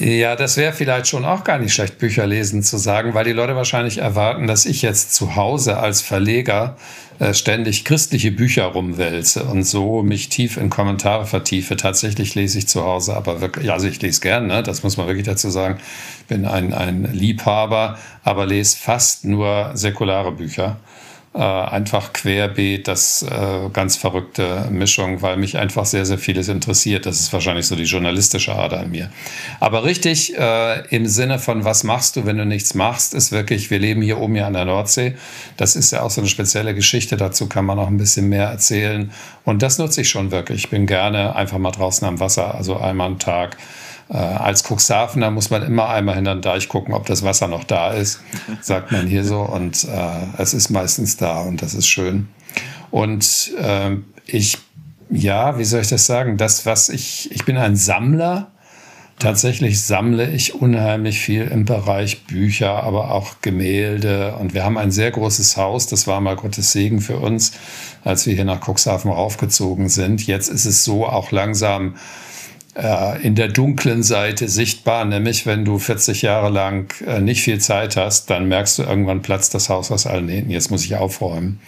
[0.05, 3.31] Ja, das wäre vielleicht schon auch gar nicht schlecht, Bücher lesen zu sagen, weil die
[3.31, 6.77] Leute wahrscheinlich erwarten, dass ich jetzt zu Hause als Verleger
[7.17, 11.75] äh, ständig christliche Bücher rumwälze und so mich tief in Kommentare vertiefe.
[11.75, 14.61] Tatsächlich lese ich zu Hause, aber wirklich, also ich lese gern, ne?
[14.61, 15.79] das muss man wirklich dazu sagen.
[16.19, 20.77] Ich bin ein, ein Liebhaber, aber lese fast nur säkulare Bücher
[21.35, 27.05] äh, einfach querbeet, das äh, ganz verrückte Mischung, weil mich einfach sehr, sehr vieles interessiert.
[27.05, 29.09] Das ist wahrscheinlich so die journalistische Ader an mir.
[29.59, 33.69] Aber richtig äh, im Sinne von, was machst du, wenn du nichts machst, ist wirklich,
[33.69, 35.15] wir leben hier oben hier an der Nordsee.
[35.57, 37.17] Das ist ja auch so eine spezielle Geschichte.
[37.17, 39.11] Dazu kann man auch ein bisschen mehr erzählen.
[39.43, 40.65] Und das nutze ich schon wirklich.
[40.65, 43.57] Ich bin gerne einfach mal draußen am Wasser, also einmal am Tag
[44.13, 47.91] als Cuxhavener muss man immer einmal hinter den Deich gucken, ob das Wasser noch da
[47.91, 48.19] ist,
[48.61, 49.41] sagt man hier so.
[49.41, 52.27] Und äh, es ist meistens da und das ist schön.
[52.91, 54.57] Und äh, ich,
[55.09, 56.37] ja, wie soll ich das sagen?
[56.37, 58.51] Das, was ich, ich bin ein Sammler.
[59.17, 64.35] Tatsächlich sammle ich unheimlich viel im Bereich Bücher, aber auch Gemälde.
[64.35, 65.87] Und wir haben ein sehr großes Haus.
[65.87, 67.53] Das war mal Gottes Segen für uns,
[68.03, 70.27] als wir hier nach Cuxhaven raufgezogen sind.
[70.27, 72.24] Jetzt ist es so auch langsam äh,
[73.23, 77.95] in der dunklen Seite sichtbar, nämlich wenn du 40 Jahre lang äh, nicht viel Zeit
[77.95, 80.51] hast, dann merkst du irgendwann platzt das Haus aus allen Nähten.
[80.51, 81.61] Jetzt muss ich aufräumen.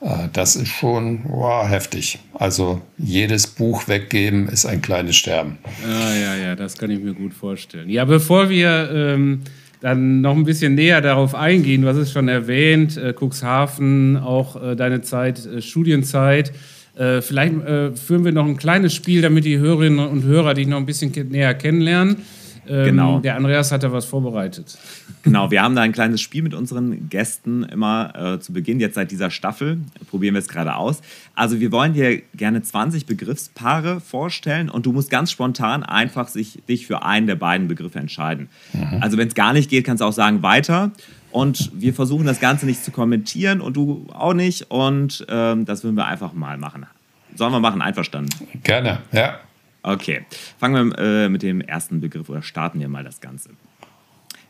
[0.00, 2.18] Äh, das ist schon wow, heftig.
[2.32, 5.58] Also jedes Buch weggeben ist ein kleines Sterben.
[5.86, 7.90] Ja, ja, ja, das kann ich mir gut vorstellen.
[7.90, 9.42] Ja, bevor wir ähm,
[9.80, 14.76] dann noch ein bisschen näher darauf eingehen, hast es schon erwähnt, äh, Cuxhaven, auch äh,
[14.76, 16.52] deine Zeit, äh, Studienzeit.
[16.96, 20.66] Äh, vielleicht äh, führen wir noch ein kleines Spiel, damit die Hörerinnen und Hörer dich
[20.66, 22.18] noch ein bisschen näher kennenlernen.
[22.66, 23.18] Ähm, genau.
[23.20, 24.78] Der Andreas hat da was vorbereitet.
[25.22, 28.94] Genau, wir haben da ein kleines Spiel mit unseren Gästen immer äh, zu Beginn, jetzt
[28.94, 29.78] seit dieser Staffel.
[30.10, 31.00] Probieren wir es gerade aus.
[31.34, 36.62] Also, wir wollen dir gerne 20 Begriffspaare vorstellen und du musst ganz spontan einfach sich,
[36.68, 38.48] dich für einen der beiden Begriffe entscheiden.
[38.72, 38.98] Mhm.
[39.02, 40.92] Also, wenn es gar nicht geht, kannst du auch sagen weiter.
[41.34, 44.70] Und wir versuchen das Ganze nicht zu kommentieren und du auch nicht.
[44.70, 46.86] Und ähm, das würden wir einfach mal machen.
[47.34, 47.82] Sollen wir machen?
[47.82, 48.30] Einverstanden?
[48.62, 49.40] Gerne, ja.
[49.82, 50.26] Okay.
[50.60, 53.50] Fangen wir äh, mit dem ersten Begriff oder starten wir mal das Ganze.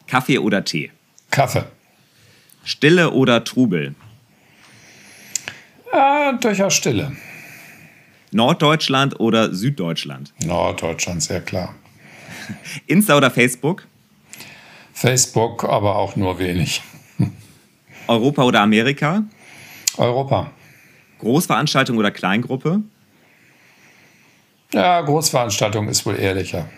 [0.07, 0.93] Kaffee oder Tee?
[1.31, 1.65] Kaffee.
[2.65, 3.95] Stille oder Trubel?
[5.91, 7.17] Ja, durchaus Stille.
[8.31, 10.35] Norddeutschland oder Süddeutschland?
[10.45, 11.75] Norddeutschland, sehr klar.
[12.87, 13.87] Insta oder Facebook?
[14.95, 16.83] Facebook, aber auch nur wenig.
[18.07, 19.25] Europa oder Amerika?
[19.99, 20.51] Europa.
[21.19, 22.81] Großveranstaltung oder Kleingruppe?
[24.73, 26.69] Ja, Großveranstaltung ist wohl ehrlicher.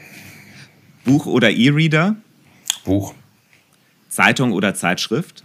[1.04, 2.16] Buch oder E-Reader?
[2.84, 3.14] Buch.
[4.08, 5.44] Zeitung oder Zeitschrift?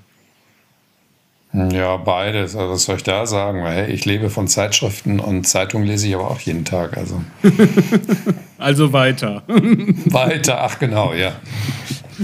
[1.53, 2.55] Ja, beides.
[2.55, 3.63] Also was soll ich da sagen?
[3.63, 6.97] Weil, hey, ich lebe von Zeitschriften und Zeitungen lese ich aber auch jeden Tag.
[6.97, 7.21] Also,
[8.57, 9.43] also weiter.
[9.47, 11.33] weiter, ach genau, ja.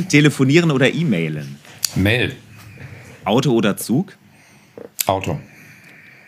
[0.05, 1.57] Telefonieren oder E-Mailen?
[1.95, 2.35] Mail.
[3.23, 4.17] Auto oder Zug?
[5.05, 5.39] Auto.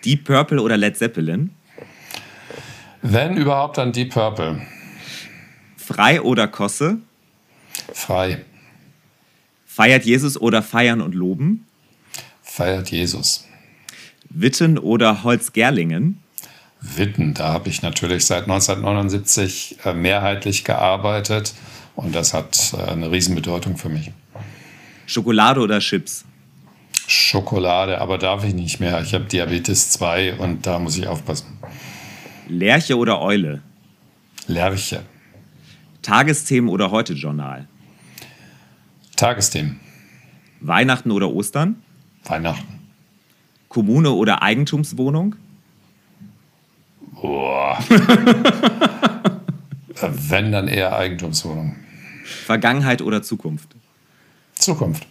[0.03, 1.51] Deep Purple oder Led Zeppelin?
[3.01, 4.61] Wenn überhaupt, dann Deep Purple.
[5.77, 6.97] Frei oder Kosse?
[7.93, 8.45] Frei.
[9.65, 11.65] Feiert Jesus oder feiern und loben?
[12.41, 13.45] Feiert Jesus.
[14.29, 16.19] Witten oder Holzgerlingen?
[16.81, 21.53] Witten, da habe ich natürlich seit 1979 äh, mehrheitlich gearbeitet
[22.03, 24.11] und das hat äh, eine Riesenbedeutung für mich.
[25.05, 26.25] Schokolade oder Chips?
[27.07, 29.01] Schokolade, aber darf ich nicht mehr.
[29.01, 31.57] Ich habe Diabetes 2 und da muss ich aufpassen.
[32.47, 33.61] Lerche oder Eule?
[34.47, 35.03] Lerche.
[36.01, 37.67] Tagesthemen oder Heute-Journal?
[39.15, 39.79] Tagesthemen.
[40.61, 41.81] Weihnachten oder Ostern?
[42.23, 42.79] Weihnachten.
[43.67, 45.35] Kommune oder Eigentumswohnung?
[47.21, 47.77] Boah.
[50.01, 51.75] Wenn, dann eher Eigentumswohnung.
[52.45, 53.69] Vergangenheit oder Zukunft?
[54.53, 55.07] Zukunft.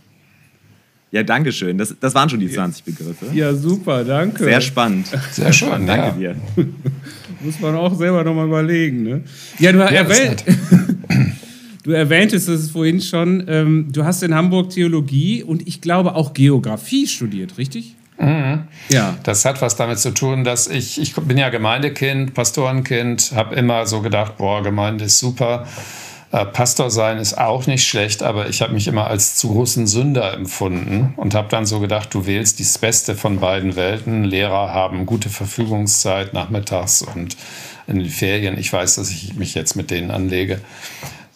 [1.11, 1.79] Ja, danke schön.
[1.79, 3.27] Das, das waren schon die 20 Begriffe.
[3.33, 4.45] Ja, super, danke.
[4.45, 5.07] Sehr spannend.
[5.33, 6.35] Sehr schön, Danke ja.
[6.35, 6.37] dir.
[7.41, 9.05] Muss man auch selber nochmal überlegen.
[9.05, 9.23] Ne?
[9.59, 10.45] Ja, du, Ja, erwähnt,
[11.85, 13.45] du erwähntest es vorhin schon.
[13.49, 17.95] Ähm, du hast in Hamburg Theologie und ich glaube auch Geografie studiert, richtig?
[18.89, 19.17] Ja.
[19.23, 23.87] Das hat was damit zu tun, dass ich, ich bin ja Gemeindekind, Pastorenkind, habe immer
[23.87, 25.67] so gedacht, boah, Gemeinde ist super.
[26.31, 29.87] Äh, Pastor sein ist auch nicht schlecht, aber ich habe mich immer als zu großen
[29.87, 34.25] Sünder empfunden und habe dann so gedacht, du wählst das Beste von beiden Welten.
[34.25, 37.37] Lehrer haben gute Verfügungszeit nachmittags und
[37.87, 38.59] in den Ferien.
[38.59, 40.61] Ich weiß, dass ich mich jetzt mit denen anlege.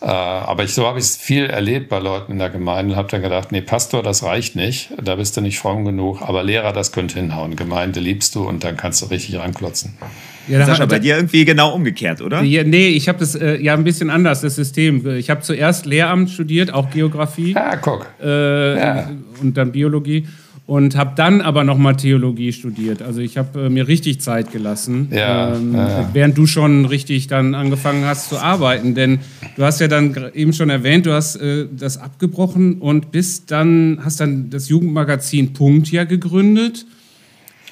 [0.03, 2.99] Äh, aber ich, so habe ich es viel erlebt bei Leuten in der Gemeinde und
[2.99, 6.43] habe dann gedacht, nee, Pastor, das reicht nicht, da bist du nicht fromm genug, aber
[6.43, 7.57] Lehrer, das könnte hinhauen.
[7.57, 9.97] Gemeinde liebst du und dann kannst du richtig ranklotzen.
[10.49, 12.43] Ja Sascha, hat- bei dir irgendwie genau umgekehrt, oder?
[12.43, 15.07] Ja, nee, ich habe das äh, ja ein bisschen anders, das System.
[15.17, 18.07] Ich habe zuerst Lehramt studiert, auch Geografie Ja, guck.
[18.23, 19.11] äh, Ja.
[19.41, 20.27] und dann Biologie
[20.65, 23.03] und habe dann aber nochmal Theologie studiert.
[23.03, 25.77] Also ich habe äh, mir richtig Zeit gelassen, Ja, ähm,
[26.13, 28.95] während du schon richtig dann angefangen hast zu arbeiten.
[28.95, 29.19] Denn
[29.57, 33.99] du hast ja dann eben schon erwähnt, du hast äh, das abgebrochen und bist dann,
[34.05, 36.87] hast dann das Jugendmagazin Punkt ja gegründet.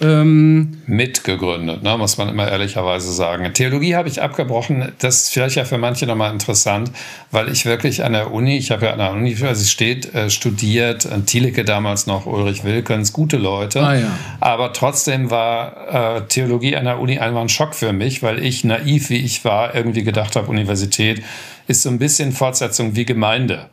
[0.03, 3.53] Ähm, mitgegründet, ne, muss man immer ehrlicherweise sagen.
[3.53, 4.93] Theologie habe ich abgebrochen.
[4.99, 6.91] Das ist vielleicht ja für manche nochmal interessant,
[7.31, 11.21] weil ich wirklich an der Uni, ich habe ja an der Universität äh, studiert, äh,
[11.21, 13.83] Thielicke damals noch, Ulrich Wilkens, gute Leute.
[13.83, 14.09] Ah, ja.
[14.41, 18.65] Aber trotzdem war äh, Theologie an der Uni einfach ein Schock für mich, weil ich,
[18.65, 21.23] naiv wie ich war, irgendwie gedacht habe, Universität
[21.67, 23.69] ist so ein bisschen Fortsetzung wie Gemeinde.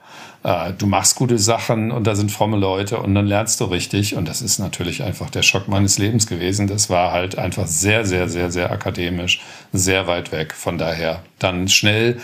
[0.48, 4.16] Äh, Du machst gute Sachen und da sind fromme Leute und dann lernst du richtig.
[4.16, 6.68] Und das ist natürlich einfach der Schock meines Lebens gewesen.
[6.68, 9.42] Das war halt einfach sehr, sehr, sehr, sehr akademisch,
[9.74, 10.54] sehr weit weg.
[10.54, 12.20] Von daher dann schnell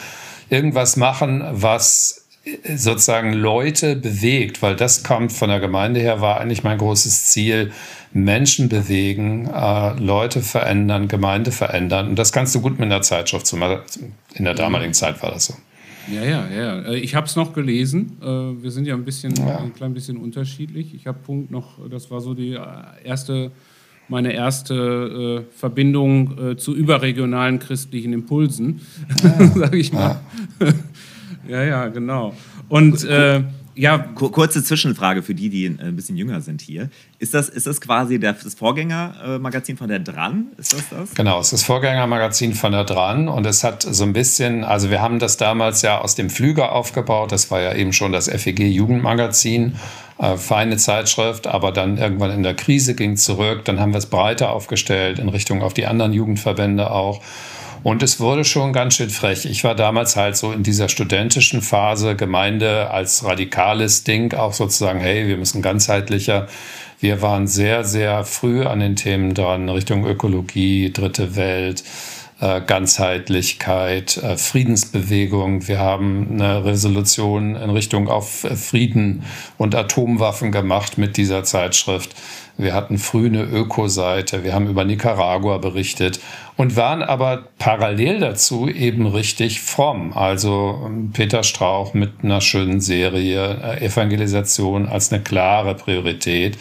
[0.50, 2.26] irgendwas machen, was
[2.76, 7.72] sozusagen Leute bewegt, weil das kommt von der Gemeinde her, war eigentlich mein großes Ziel.
[8.12, 12.10] Menschen bewegen, äh, Leute verändern, Gemeinde verändern.
[12.10, 13.64] Und das kannst du gut mit einer Zeitschrift zum
[14.36, 15.56] In der damaligen Zeit war das so.
[16.12, 16.82] Ja, ja, ja.
[16.82, 18.18] Äh, Ich habe es noch gelesen.
[18.22, 20.94] Äh, Wir sind ja ein bisschen, ein klein bisschen unterschiedlich.
[20.94, 22.60] Ich habe Punkt noch, das war so die äh,
[23.04, 23.52] erste,
[24.10, 28.82] meine erste Verbindung zu überregionalen christlichen Impulsen,
[29.56, 30.20] sage ich mal.
[31.46, 31.62] Ja.
[31.62, 32.34] ja, genau.
[32.70, 33.44] Und äh,
[33.76, 36.90] ja, Ku- Kurze Zwischenfrage für die, die äh, ein bisschen jünger sind hier.
[37.20, 40.48] Ist das, ist das quasi der, das Vorgängermagazin von der Dran?
[40.58, 41.14] Ist das das?
[41.16, 44.90] Genau, es ist das Vorgängermagazin von der Dran und es hat so ein bisschen, also
[44.90, 48.28] wir haben das damals ja aus dem Flüger aufgebaut, das war ja eben schon das
[48.30, 49.76] FEG Jugendmagazin,
[50.20, 54.06] äh, feine Zeitschrift, aber dann irgendwann in der Krise ging zurück, dann haben wir es
[54.08, 57.22] breiter aufgestellt in Richtung auf die anderen Jugendverbände auch.
[57.84, 59.46] Und es wurde schon ganz schön frech.
[59.46, 65.02] Ich war damals halt so in dieser studentischen Phase, Gemeinde als radikales Ding, auch sozusagen,
[65.02, 66.48] hey, wir müssen ganzheitlicher.
[67.02, 71.84] Wir waren sehr, sehr früh an den Themen dran, Richtung Ökologie, dritte Welt,
[72.40, 75.68] äh, Ganzheitlichkeit, äh, Friedensbewegung.
[75.68, 79.24] Wir haben eine Resolution in Richtung auf Frieden
[79.58, 82.16] und Atomwaffen gemacht mit dieser Zeitschrift.
[82.56, 86.20] Wir hatten früh eine Öko-Seite, wir haben über Nicaragua berichtet
[86.56, 90.14] und waren aber parallel dazu eben richtig fromm.
[90.14, 96.58] Also ähm, Peter Strauch mit einer schönen Serie, äh, Evangelisation als eine klare Priorität.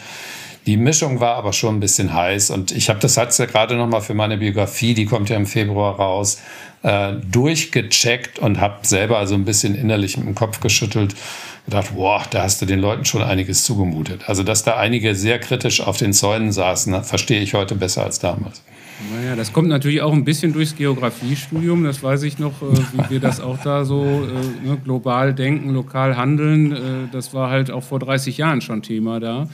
[0.65, 3.75] Die Mischung war aber schon ein bisschen heiß und ich habe das hat's ja gerade
[3.75, 6.41] noch mal für meine Biografie, die kommt ja im Februar raus,
[6.83, 11.15] äh, durchgecheckt und habe selber so ein bisschen innerlich dem Kopf geschüttelt,
[11.65, 14.27] gedacht, boah, da hast du den Leuten schon einiges zugemutet.
[14.27, 18.19] Also dass da einige sehr kritisch auf den Zäunen saßen, verstehe ich heute besser als
[18.19, 18.61] damals.
[19.11, 21.83] Naja, das kommt natürlich auch ein bisschen durchs Geografiestudium.
[21.83, 25.71] Das weiß ich noch, äh, wie wir das auch da so äh, ne, global denken,
[25.71, 26.71] lokal handeln.
[26.71, 26.79] Äh,
[27.11, 29.47] das war halt auch vor 30 Jahren schon Thema da.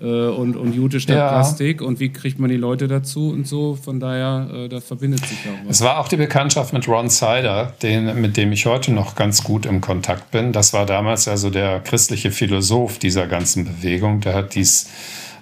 [0.00, 1.28] Äh, und, und Jute statt Ja.
[1.28, 1.82] Plastik.
[1.82, 3.74] Und wie kriegt man die Leute dazu und so.
[3.74, 5.76] Von daher, äh, da verbindet sich auch was.
[5.76, 9.44] Es war auch die Bekanntschaft mit Ron Sider, den, mit dem ich heute noch ganz
[9.44, 10.52] gut im Kontakt bin.
[10.52, 14.20] Das war damals also der christliche Philosoph dieser ganzen Bewegung.
[14.20, 14.88] Der hat dies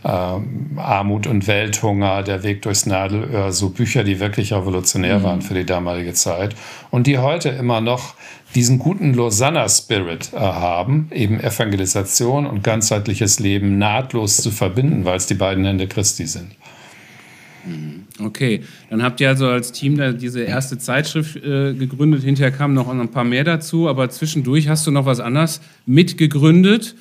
[0.04, 5.22] ähm, Armut und Welthunger, Der Weg durchs Nadelöhr, so Bücher, die wirklich revolutionär mhm.
[5.24, 6.54] waren für die damalige Zeit
[6.90, 8.14] und die heute immer noch
[8.54, 15.26] diesen guten Lausanne-Spirit äh, haben, eben Evangelisation und ganzheitliches Leben nahtlos zu verbinden, weil es
[15.26, 16.52] die beiden Hände Christi sind.
[17.66, 18.04] Mhm.
[18.24, 22.22] Okay, dann habt ihr also als Team da diese erste Zeitschrift äh, gegründet.
[22.22, 26.94] Hinterher kamen noch ein paar mehr dazu, aber zwischendurch hast du noch was anderes mitgegründet.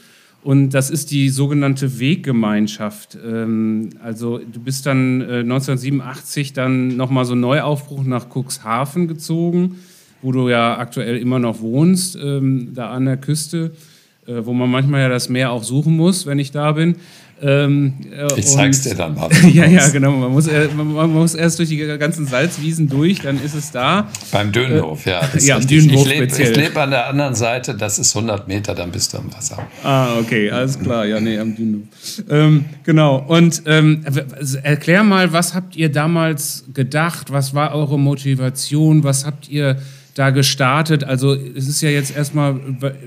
[0.47, 3.17] Und das ist die sogenannte Weggemeinschaft.
[3.21, 9.79] Ähm, also du bist dann äh, 1987 dann nochmal so Neuaufbruch nach Cuxhaven gezogen,
[10.21, 13.73] wo du ja aktuell immer noch wohnst, ähm, da an der Küste,
[14.25, 16.95] äh, wo man manchmal ja das Meer auch suchen muss, wenn ich da bin.
[17.41, 19.29] Ähm, äh, ich zeig's dir dann mal.
[19.53, 20.11] ja, ja, genau.
[20.11, 24.07] Man muss, man, man, muss erst durch die ganzen Salzwiesen durch, dann ist es da.
[24.31, 25.21] Beim Dönenhof, äh, ja.
[25.39, 28.91] ja, am Dönenhof ich lebe leb an der anderen Seite, das ist 100 Meter, dann
[28.91, 29.67] bist du am Wasser.
[29.83, 31.05] Ah, okay, alles klar.
[31.05, 31.87] Ja, nee, am Dönenhof.
[32.29, 33.23] Ähm, genau.
[33.27, 34.03] Und ähm,
[34.63, 37.31] erklär mal, was habt ihr damals gedacht?
[37.31, 39.03] Was war eure Motivation?
[39.03, 39.77] Was habt ihr
[40.15, 41.03] da gestartet?
[41.03, 42.59] Also es ist ja jetzt erstmal,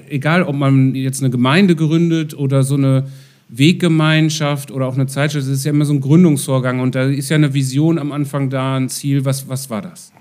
[0.08, 3.04] egal ob man jetzt eine Gemeinde gründet oder so eine
[3.50, 7.28] Weggemeinschaft oder auch eine Zeitschrift, es ist ja immer so ein Gründungsvorgang und da ist
[7.30, 9.24] ja eine Vision am Anfang da, ein Ziel.
[9.24, 10.12] Was, was war das?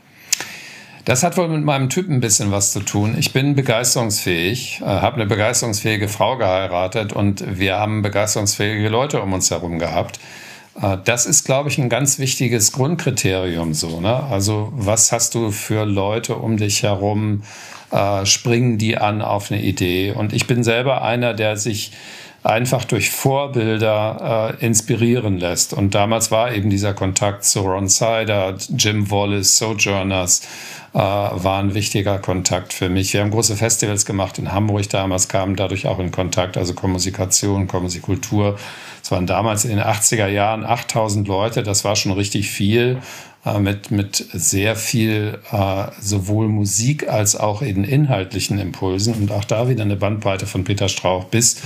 [1.05, 3.15] Das hat wohl mit meinem Typ ein bisschen was zu tun.
[3.17, 9.33] Ich bin begeisterungsfähig, äh, habe eine begeisterungsfähige Frau geheiratet und wir haben begeisterungsfähige Leute um
[9.33, 10.19] uns herum gehabt.
[10.81, 14.01] Äh, das ist, glaube ich, ein ganz wichtiges Grundkriterium so.
[14.01, 14.23] Ne?
[14.23, 17.43] Also was hast du für Leute um dich herum?
[17.91, 20.11] Äh, springen die an auf eine Idee?
[20.11, 21.91] Und ich bin selber einer, der sich
[22.49, 25.71] einfach durch Vorbilder äh, inspirieren lässt.
[25.71, 30.41] Und damals war eben dieser Kontakt zu Ron Sider, Jim Wallace, Sojourners,
[30.93, 33.13] äh, war ein wichtiger Kontakt für mich.
[33.13, 37.67] Wir haben große Festivals gemacht in Hamburg damals, kamen dadurch auch in Kontakt, also Kommunikation,
[37.67, 38.57] Kommunikkultur.
[39.03, 42.99] Es waren damals in den 80er Jahren 8000 Leute, das war schon richtig viel.
[43.45, 49.45] Äh, mit, mit sehr viel äh, sowohl Musik als auch in inhaltlichen Impulsen und auch
[49.45, 51.61] da wieder eine Bandbreite von Peter Strauch bis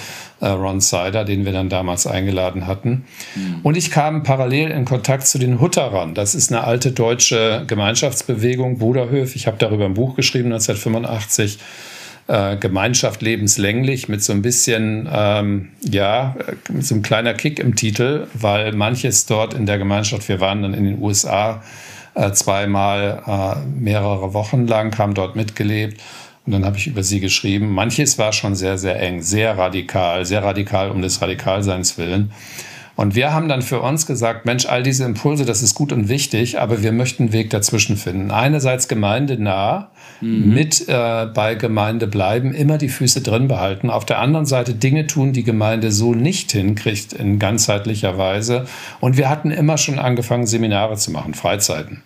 [0.49, 3.05] Ron Sider, den wir dann damals eingeladen hatten.
[3.35, 3.59] Mhm.
[3.63, 6.13] Und ich kam parallel in Kontakt zu den Hutterern.
[6.13, 9.35] Das ist eine alte deutsche Gemeinschaftsbewegung, Bruderhöf.
[9.35, 11.59] Ich habe darüber ein Buch geschrieben 1985
[12.27, 16.35] äh, Gemeinschaft lebenslänglich mit so ein bisschen, ähm, ja,
[16.69, 20.61] mit so einem kleiner Kick im Titel, weil manches dort in der Gemeinschaft, wir waren
[20.61, 21.61] dann in den USA
[22.15, 26.01] äh, zweimal äh, mehrere Wochen lang, haben dort mitgelebt.
[26.45, 27.69] Und dann habe ich über sie geschrieben.
[27.71, 32.31] Manches war schon sehr, sehr eng, sehr radikal, sehr radikal um des Radikalseins willen.
[32.95, 36.09] Und wir haben dann für uns gesagt, Mensch, all diese Impulse, das ist gut und
[36.09, 38.29] wichtig, aber wir möchten einen Weg dazwischen finden.
[38.29, 39.89] Einerseits gemeindenah,
[40.21, 40.53] mhm.
[40.53, 43.89] mit äh, bei Gemeinde bleiben, immer die Füße drin behalten.
[43.89, 48.65] Auf der anderen Seite Dinge tun, die Gemeinde so nicht hinkriegt in ganzheitlicher Weise.
[48.99, 52.03] Und wir hatten immer schon angefangen, Seminare zu machen, Freizeiten.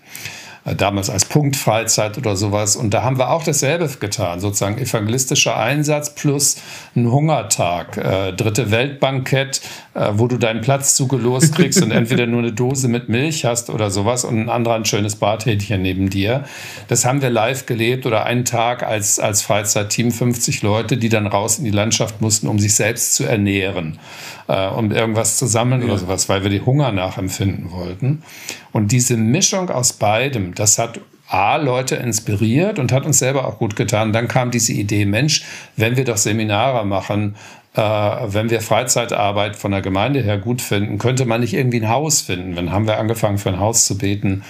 [0.76, 2.76] Damals als Punktfreizeit oder sowas.
[2.76, 6.58] Und da haben wir auch dasselbe getan, sozusagen evangelistischer Einsatz plus
[6.96, 9.62] ein Hungertag, äh, dritte Weltbankett,
[9.94, 13.70] äh, wo du deinen Platz zugelost kriegst und entweder nur eine Dose mit Milch hast
[13.70, 16.44] oder sowas und ein anderer ein schönes Barthähnchen neben dir.
[16.88, 21.28] Das haben wir live gelebt oder einen Tag als, als Freizeitteam, 50 Leute, die dann
[21.28, 24.00] raus in die Landschaft mussten, um sich selbst zu ernähren
[24.48, 25.88] äh, um irgendwas zu sammeln ja.
[25.88, 28.24] oder sowas, weil wir die Hunger nachempfinden wollten.
[28.72, 33.58] Und diese Mischung aus beidem, das hat A, Leute inspiriert und hat uns selber auch
[33.58, 34.14] gut getan.
[34.14, 35.44] Dann kam diese Idee, Mensch,
[35.76, 37.36] wenn wir doch Seminare machen,
[37.76, 41.90] äh, wenn wir Freizeitarbeit von der Gemeinde her gut finden, könnte man nicht irgendwie ein
[41.90, 42.56] Haus finden.
[42.56, 44.44] Dann haben wir angefangen, für ein Haus zu beten.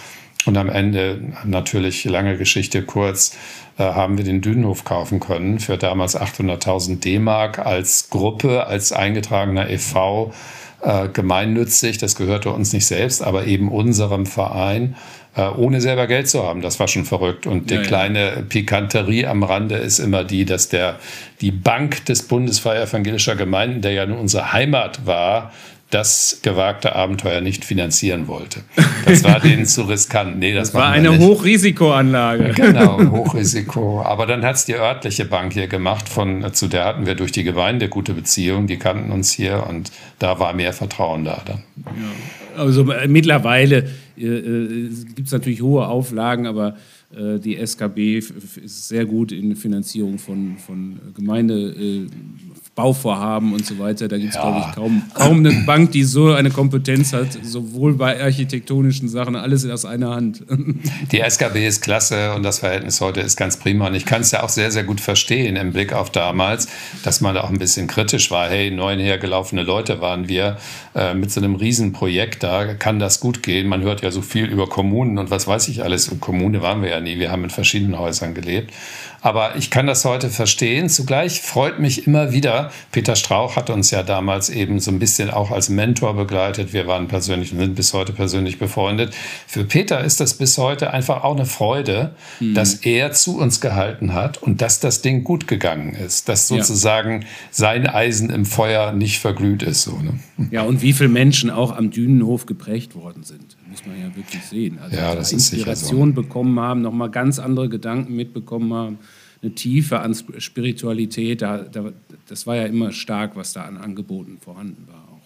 [0.45, 3.35] Und am Ende, natürlich lange Geschichte kurz,
[3.77, 9.69] äh, haben wir den Dünenhof kaufen können für damals 800.000 D-Mark als Gruppe, als eingetragener
[9.69, 10.31] e.V.
[10.79, 11.97] Äh, gemeinnützig.
[11.97, 14.95] Das gehörte uns nicht selbst, aber eben unserem Verein
[15.37, 16.61] äh, ohne selber Geld zu haben.
[16.61, 17.45] Das war schon verrückt.
[17.45, 20.95] Und die ja, kleine Pikanterie am Rande ist immer die, dass der,
[21.41, 25.51] die Bank des Bundesfreie Evangelischer Gemeinden, der ja nun unsere Heimat war,
[25.89, 28.61] das gewagte Abenteuer nicht finanzieren wollte.
[29.05, 30.37] Das war denen zu riskant.
[30.37, 32.53] Nee, das, das war eine Hochrisikoanlage.
[32.55, 34.01] Genau, Hochrisiko.
[34.01, 37.31] Aber dann hat es die örtliche Bank hier gemacht, von, zu der hatten wir durch
[37.31, 41.63] die Gemeinde gute Beziehungen, die kannten uns hier und da war mehr Vertrauen da dann.
[41.85, 46.75] Ja, also äh, mittlerweile äh, äh gibt es natürlich hohe Auflagen, aber
[47.15, 54.09] Äh, die SKB ist sehr gut in der Finanzierung von, von Gemeindebauvorhaben und so weiter.
[54.09, 54.41] Da gibt es, ja.
[54.41, 59.37] glaube ich, kaum, kaum eine Bank, die so eine Kompetenz hat, sowohl bei architektonischen Sachen,
[59.37, 60.43] alles aus einer Hand.
[61.11, 63.87] Die SKB ist klasse und das Verhältnis heute ist ganz prima.
[63.87, 66.67] Und ich kann es ja auch sehr, sehr gut verstehen im Blick auf damals,
[67.03, 68.49] dass man da auch ein bisschen kritisch war.
[68.49, 70.57] Hey, neun hergelaufene Leute waren wir
[70.93, 73.67] äh, mit so einem Riesenprojekt, da kann das gut gehen.
[73.67, 76.09] Man hört ja so viel über Kommunen und was weiß ich alles.
[76.09, 77.19] Und Kommune waren wir ja nie.
[77.19, 78.73] Wir haben in verschiedenen Häusern gelebt.
[79.21, 80.89] Aber ich kann das heute verstehen.
[80.89, 85.31] Zugleich freut mich immer wieder, Peter Strauch hat uns ja damals eben so ein bisschen
[85.31, 86.71] auch als Mentor begleitet.
[86.71, 89.13] Wir waren persönlich und sind bis heute persönlich befreundet.
[89.47, 92.53] Für Peter ist das bis heute einfach auch eine Freude, mhm.
[92.53, 96.29] dass er zu uns gehalten hat und dass das Ding gut gegangen ist.
[96.29, 97.27] Dass sozusagen ja.
[97.51, 99.83] sein Eisen im Feuer nicht verglüht ist.
[99.83, 100.19] So, ne?
[100.51, 104.43] Ja, und wie viele Menschen auch am Dünenhof geprägt worden sind muss man ja wirklich
[104.43, 104.79] sehen.
[104.79, 106.21] Also ja, das Inspiration so.
[106.21, 108.99] bekommen haben, nochmal ganz andere Gedanken mitbekommen haben,
[109.41, 111.91] eine Tiefe an Spiritualität, da, da,
[112.27, 115.16] das war ja immer stark, was da an Angeboten vorhanden war.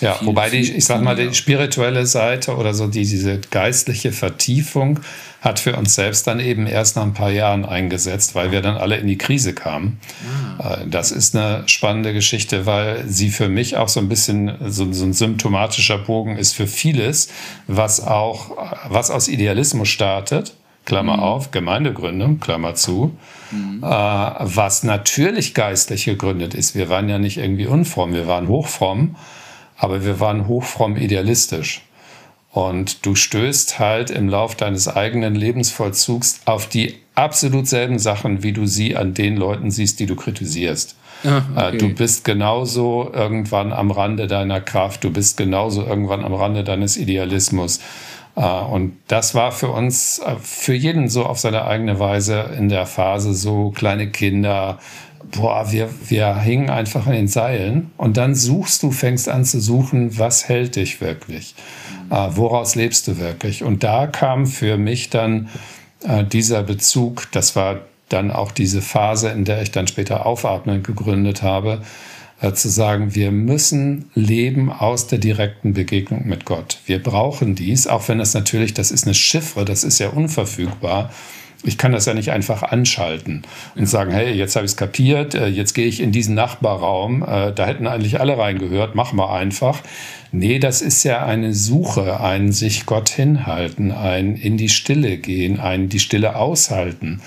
[0.00, 4.12] Ja, viel, wobei die, ich sag mal, die spirituelle Seite oder so die, diese geistliche
[4.12, 5.00] Vertiefung
[5.40, 8.76] hat für uns selbst dann eben erst nach ein paar Jahren eingesetzt, weil wir dann
[8.76, 10.00] alle in die Krise kamen.
[10.58, 10.74] Ah.
[10.74, 14.92] Äh, das ist eine spannende Geschichte, weil sie für mich auch so ein bisschen so,
[14.92, 17.28] so ein symptomatischer Bogen ist für vieles,
[17.66, 18.50] was auch,
[18.88, 20.54] was aus Idealismus startet.
[20.84, 21.22] Klammer mhm.
[21.22, 23.16] auf, Gemeindegründung, Klammer zu,
[23.50, 23.82] mhm.
[23.82, 26.76] äh, was natürlich geistlich gegründet ist.
[26.76, 29.16] Wir waren ja nicht irgendwie unfromm, wir waren hochfromm
[29.76, 31.82] aber wir waren hochfromm idealistisch.
[32.50, 38.52] Und du stößt halt im Lauf deines eigenen Lebensvollzugs auf die absolut selben Sachen, wie
[38.52, 40.96] du sie an den Leuten siehst, die du kritisierst.
[41.24, 41.78] Ah, okay.
[41.78, 46.96] Du bist genauso irgendwann am Rande deiner Kraft, du bist genauso irgendwann am Rande deines
[46.96, 47.80] Idealismus.
[48.36, 52.68] Äh, und das war für uns, äh, für jeden so auf seine eigene Weise in
[52.68, 54.78] der Phase so kleine Kinder,
[55.30, 59.60] boah, wir, wir hingen einfach in den Seilen und dann suchst du, fängst an zu
[59.60, 61.54] suchen, was hält dich wirklich?
[62.10, 63.62] Äh, woraus lebst du wirklich?
[63.62, 65.48] Und da kam für mich dann
[66.04, 70.82] äh, dieser Bezug, das war dann auch diese Phase, in der ich dann später Aufatmen
[70.82, 71.82] gegründet habe,
[72.40, 76.78] äh, zu sagen, wir müssen leben aus der direkten Begegnung mit Gott.
[76.86, 81.10] Wir brauchen dies, auch wenn es natürlich, das ist eine Chiffre, das ist ja unverfügbar
[81.64, 83.42] ich kann das ja nicht einfach anschalten
[83.74, 87.22] und sagen, hey, jetzt habe ich es kapiert, äh, jetzt gehe ich in diesen Nachbarraum,
[87.22, 89.82] äh, da hätten eigentlich alle reingehört, mach mal einfach.
[90.32, 95.60] Nee, das ist ja eine Suche, ein sich Gott hinhalten, ein in die Stille gehen,
[95.60, 97.20] ein die Stille aushalten,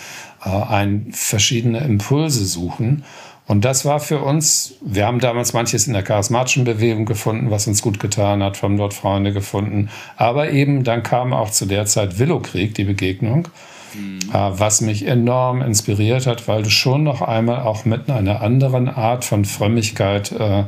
[0.46, 3.04] äh, ein verschiedene Impulse suchen.
[3.50, 7.66] Und das war für uns, wir haben damals manches in der charismatischen Bewegung gefunden, was
[7.66, 9.90] uns gut getan hat, haben dort Freunde gefunden.
[10.18, 13.48] Aber eben dann kam auch zu der Zeit Willowkrieg, die Begegnung.
[13.94, 14.20] Mhm.
[14.32, 19.26] was mich enorm inspiriert hat, weil du schon noch einmal auch mit einer anderen Art
[19.26, 20.64] von Frömmigkeit äh,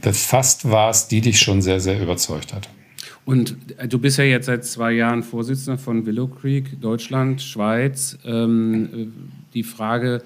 [0.00, 2.68] befasst warst, die dich schon sehr, sehr überzeugt hat.
[3.24, 8.16] Und äh, du bist ja jetzt seit zwei Jahren Vorsitzender von Willow Creek, Deutschland, Schweiz.
[8.24, 9.06] Ähm, äh,
[9.54, 10.22] die Frage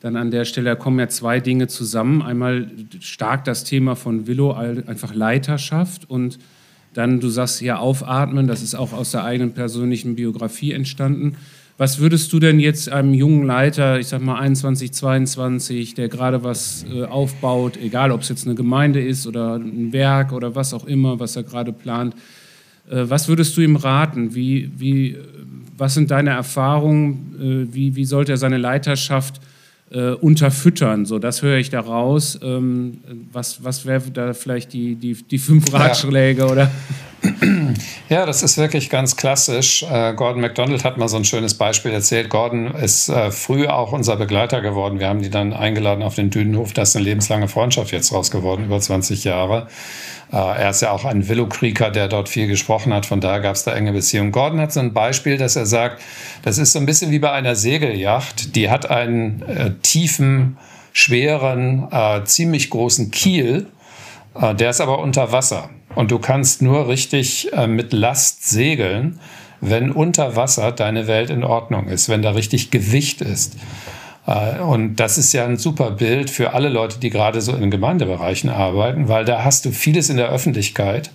[0.00, 2.22] dann an der Stelle, da kommen ja zwei Dinge zusammen.
[2.22, 6.38] Einmal stark das Thema von Willow, einfach Leiterschaft und
[6.98, 11.36] dann, du sagst ja aufatmen, das ist auch aus der eigenen persönlichen Biografie entstanden.
[11.76, 16.42] Was würdest du denn jetzt einem jungen Leiter, ich sag mal 21, 22, der gerade
[16.42, 20.74] was äh, aufbaut, egal ob es jetzt eine Gemeinde ist oder ein Werk oder was
[20.74, 22.16] auch immer, was er gerade plant,
[22.90, 24.34] äh, was würdest du ihm raten?
[24.34, 25.18] Wie, wie,
[25.76, 27.68] was sind deine Erfahrungen?
[27.70, 29.40] Äh, wie, wie sollte er seine Leiterschaft
[29.90, 31.06] äh, unterfüttern.
[31.06, 32.38] So, das höre ich daraus.
[32.42, 32.98] Ähm,
[33.32, 36.48] was was wäre da vielleicht die, die, die fünf Ratschläge ja.
[36.48, 36.70] oder?
[38.08, 39.82] Ja, das ist wirklich ganz klassisch.
[39.82, 42.30] Äh, Gordon MacDonald hat mal so ein schönes Beispiel erzählt.
[42.30, 44.98] Gordon ist äh, früh auch unser Begleiter geworden.
[44.98, 46.72] Wir haben die dann eingeladen auf den Dünenhof.
[46.72, 49.66] Da ist eine lebenslange Freundschaft jetzt raus geworden, über 20 Jahre.
[50.32, 53.04] Äh, er ist ja auch ein Willow-Creeker, der dort viel gesprochen hat.
[53.04, 54.32] Von daher gab es da enge Beziehungen.
[54.32, 56.00] Gordon hat so ein Beispiel, dass er sagt,
[56.42, 58.54] das ist so ein bisschen wie bei einer Segelyacht.
[58.56, 60.56] Die hat einen äh, tiefen,
[60.92, 63.66] schweren, äh, ziemlich großen Kiel.
[64.34, 65.68] Der ist aber unter Wasser.
[65.98, 69.18] Und du kannst nur richtig äh, mit Last segeln,
[69.60, 73.56] wenn unter Wasser deine Welt in Ordnung ist, wenn da richtig Gewicht ist.
[74.24, 77.72] Äh, und das ist ja ein super Bild für alle Leute, die gerade so in
[77.72, 81.10] Gemeindebereichen arbeiten, weil da hast du vieles in der Öffentlichkeit.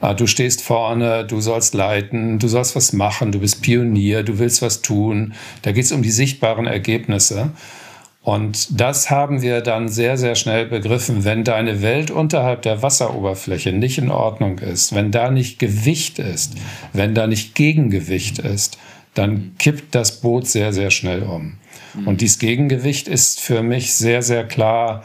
[0.00, 4.38] Äh, du stehst vorne, du sollst leiten, du sollst was machen, du bist Pionier, du
[4.38, 5.34] willst was tun.
[5.62, 7.50] Da geht es um die sichtbaren Ergebnisse.
[8.22, 11.24] Und das haben wir dann sehr, sehr schnell begriffen.
[11.24, 16.54] Wenn deine Welt unterhalb der Wasseroberfläche nicht in Ordnung ist, wenn da nicht Gewicht ist,
[16.92, 18.78] wenn da nicht Gegengewicht ist,
[19.14, 21.54] dann kippt das Boot sehr, sehr schnell um.
[21.94, 22.08] Mhm.
[22.08, 25.02] Und dieses Gegengewicht ist für mich sehr, sehr klar.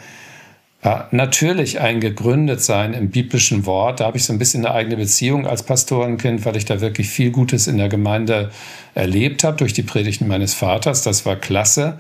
[0.83, 4.01] Äh, natürlich ein gegründet sein im biblischen Wort.
[4.01, 7.09] Da habe ich so ein bisschen eine eigene Beziehung als Pastorenkind, weil ich da wirklich
[7.09, 8.51] viel Gutes in der Gemeinde
[8.93, 11.01] erlebt habe durch die Predigten meines Vaters.
[11.01, 11.97] Das war klasse.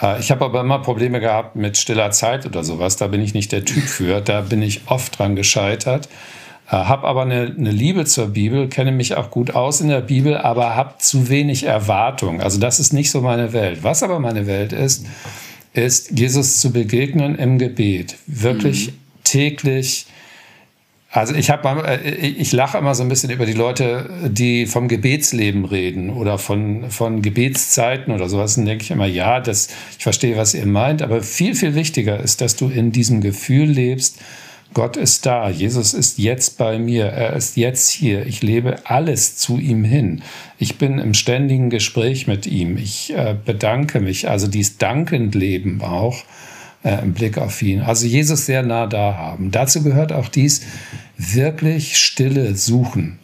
[0.00, 2.96] Äh, ich habe aber immer Probleme gehabt mit stiller Zeit oder sowas.
[2.96, 4.20] Da bin ich nicht der Typ für.
[4.20, 6.08] Da bin ich oft dran gescheitert.
[6.68, 10.00] Äh, habe aber eine, eine, Liebe zur Bibel, kenne mich auch gut aus in der
[10.00, 12.40] Bibel, aber habe zu wenig Erwartung.
[12.40, 13.82] Also das ist nicht so meine Welt.
[13.82, 15.06] Was aber meine Welt ist,
[15.72, 18.92] ist Jesus zu begegnen im Gebet, wirklich mhm.
[19.24, 20.06] täglich.
[21.12, 24.86] Also ich habe, äh, ich lache immer so ein bisschen über die Leute, die vom
[24.86, 28.54] Gebetsleben reden oder von, von Gebetszeiten oder sowas.
[28.54, 32.20] Dann denke ich immer, ja, das, ich verstehe, was ihr meint, aber viel, viel wichtiger
[32.20, 34.18] ist, dass du in diesem Gefühl lebst,
[34.72, 39.36] Gott ist da, Jesus ist jetzt bei mir, er ist jetzt hier, ich lebe alles
[39.36, 40.22] zu ihm hin.
[40.60, 46.22] Ich bin im ständigen Gespräch mit ihm, ich äh, bedanke mich, also dieses Dankenleben auch
[46.84, 47.80] äh, im Blick auf ihn.
[47.80, 49.50] Also Jesus sehr nah da haben.
[49.50, 50.62] Dazu gehört auch dies
[51.20, 53.18] wirklich Stille suchen.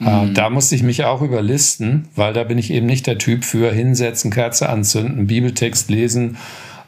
[0.00, 0.34] Äh, mhm.
[0.34, 3.72] da musste ich mich auch überlisten, weil da bin ich eben nicht der Typ für
[3.72, 6.36] hinsetzen, Kerze anzünden, Bibeltext lesen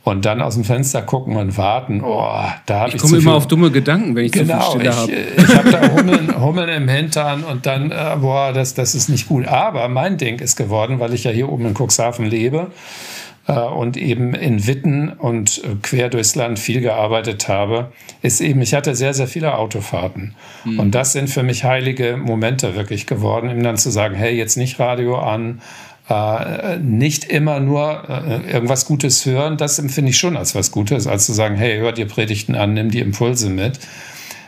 [0.03, 2.03] und dann aus dem Fenster gucken und warten.
[2.03, 4.93] Oh, da habe ich, ich komme immer auf dumme Gedanken, wenn ich genau, zu viel
[4.93, 5.13] Stille habe.
[5.13, 9.09] Ich, ich habe da Hummeln, Hummeln im Hintern und dann, äh, boah, das, das ist
[9.09, 9.47] nicht gut.
[9.47, 13.14] Aber mein Ding ist geworden, weil ich ja hier oben in Cuxhaven lebe äh,
[13.53, 17.93] und eben in Witten und äh, quer durchs Land viel gearbeitet habe,
[18.23, 20.35] ist eben, ich hatte sehr, sehr viele Autofahrten.
[20.65, 20.81] Mhm.
[20.81, 24.57] Und das sind für mich heilige Momente wirklich geworden, ihm dann zu sagen, hey, jetzt
[24.57, 25.61] nicht Radio an,
[26.09, 31.07] äh, nicht immer nur äh, irgendwas Gutes hören, das empfinde ich schon als was Gutes,
[31.07, 33.79] als zu sagen, hey, hör dir Predigten an, nimm die Impulse mit,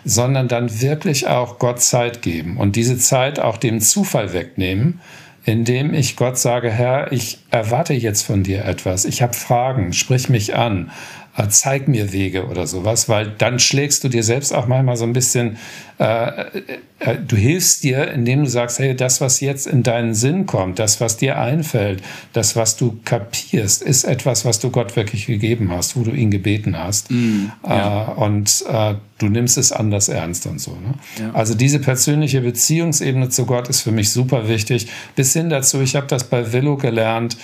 [0.05, 5.01] sondern dann wirklich auch Gott Zeit geben und diese Zeit auch dem Zufall wegnehmen,
[5.47, 10.29] indem ich Gott sage, Herr, ich erwarte jetzt von dir etwas, ich habe Fragen, sprich
[10.29, 10.91] mich an,
[11.51, 15.13] zeig mir Wege oder sowas, weil dann schlägst du dir selbst auch manchmal so ein
[15.13, 15.59] bisschen,
[15.99, 16.45] äh,
[16.99, 20.79] äh, du hilfst dir, indem du sagst, hey, das, was jetzt in deinen Sinn kommt,
[20.79, 25.71] das, was dir einfällt, das, was du kapierst, ist etwas, was du Gott wirklich gegeben
[25.71, 27.11] hast, wo du ihn gebeten hast.
[27.11, 28.13] Mm, ja.
[28.13, 30.73] äh, und äh, du nimmst es anders ernst und so.
[30.73, 30.95] Ne?
[31.21, 31.33] Ja.
[31.35, 34.89] Also diese persönliche Beziehungsebene zu Gott ist für mich super wichtig.
[35.17, 37.37] Bis hin dazu, ich habe das bei Willow gelernt,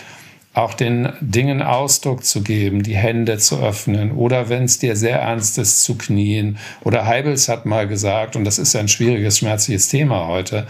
[0.54, 5.20] auch den Dingen Ausdruck zu geben, die Hände zu öffnen oder wenn es dir sehr
[5.20, 6.58] ernst ist, zu knien.
[6.82, 10.66] Oder Heibels hat mal gesagt, und das ist ein schwieriges, schmerzliches Thema heute,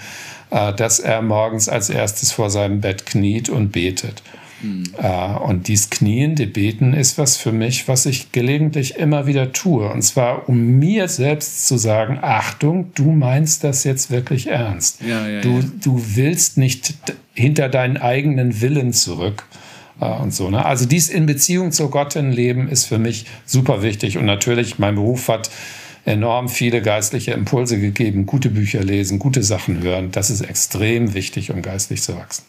[0.50, 4.22] äh, dass er morgens als erstes vor seinem Bett kniet und betet.
[4.62, 4.94] Mhm.
[5.44, 9.90] Und dies kniende Beten ist was für mich, was ich gelegentlich immer wieder tue.
[9.90, 15.00] Und zwar, um mir selbst zu sagen, Achtung, du meinst das jetzt wirklich ernst.
[15.02, 15.64] Ja, ja, du, ja.
[15.82, 16.94] du willst nicht
[17.34, 19.44] hinter deinen eigenen Willen zurück,
[20.06, 20.50] und so.
[20.50, 20.64] Ne?
[20.64, 24.18] Also dies in Beziehung zu Gott leben ist für mich super wichtig.
[24.18, 25.50] Und natürlich, mein Beruf hat
[26.04, 28.26] enorm viele geistliche Impulse gegeben.
[28.26, 30.10] Gute Bücher lesen, gute Sachen hören.
[30.10, 32.44] Das ist extrem wichtig, um geistlich zu wachsen.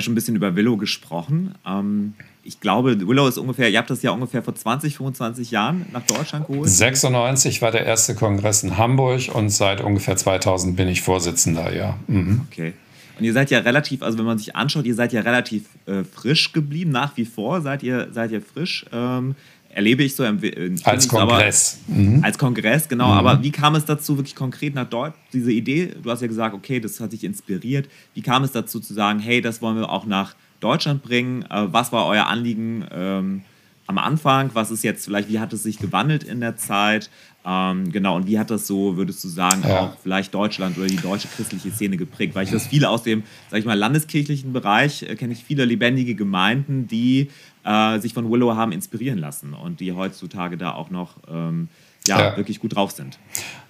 [0.00, 1.54] Ja schon ein bisschen über Willow gesprochen.
[1.66, 5.86] Ähm, ich glaube, Willow ist ungefähr, ihr habt das ja ungefähr vor 20, 25 Jahren
[5.92, 6.68] nach Deutschland geholt.
[6.68, 11.98] 96 war der erste Kongress in Hamburg und seit ungefähr 2000 bin ich Vorsitzender, ja.
[12.06, 12.42] Mhm.
[12.50, 12.72] Okay.
[13.18, 16.04] Und ihr seid ja relativ, also wenn man sich anschaut, ihr seid ja relativ äh,
[16.04, 18.86] frisch geblieben, nach wie vor seid ihr, seid ihr frisch.
[18.92, 19.34] Ähm,
[19.72, 21.78] erlebe ich so als Kongress.
[21.88, 22.24] Aber, mhm.
[22.24, 23.12] Als Kongress, genau.
[23.12, 23.18] Mhm.
[23.18, 25.94] Aber wie kam es dazu, wirklich konkret nach dort, diese Idee?
[26.02, 27.88] Du hast ja gesagt, okay, das hat dich inspiriert.
[28.14, 31.42] Wie kam es dazu zu sagen, hey, das wollen wir auch nach Deutschland bringen?
[31.42, 33.42] Äh, was war euer Anliegen ähm,
[33.86, 34.50] am Anfang?
[34.54, 37.10] Was ist jetzt vielleicht, wie hat es sich gewandelt in der Zeit?
[37.44, 39.80] Ähm, genau, und wie hat das so, würdest du sagen, ja.
[39.80, 42.34] auch vielleicht Deutschland oder die deutsche christliche Szene geprägt?
[42.34, 45.64] Weil ich das viele aus dem, sag ich mal, landeskirchlichen Bereich, äh, kenne ich viele
[45.64, 47.30] lebendige Gemeinden, die
[47.64, 51.68] äh, sich von Willow haben inspirieren lassen und die heutzutage da auch noch ähm,
[52.06, 53.18] ja, ja, wirklich gut drauf sind.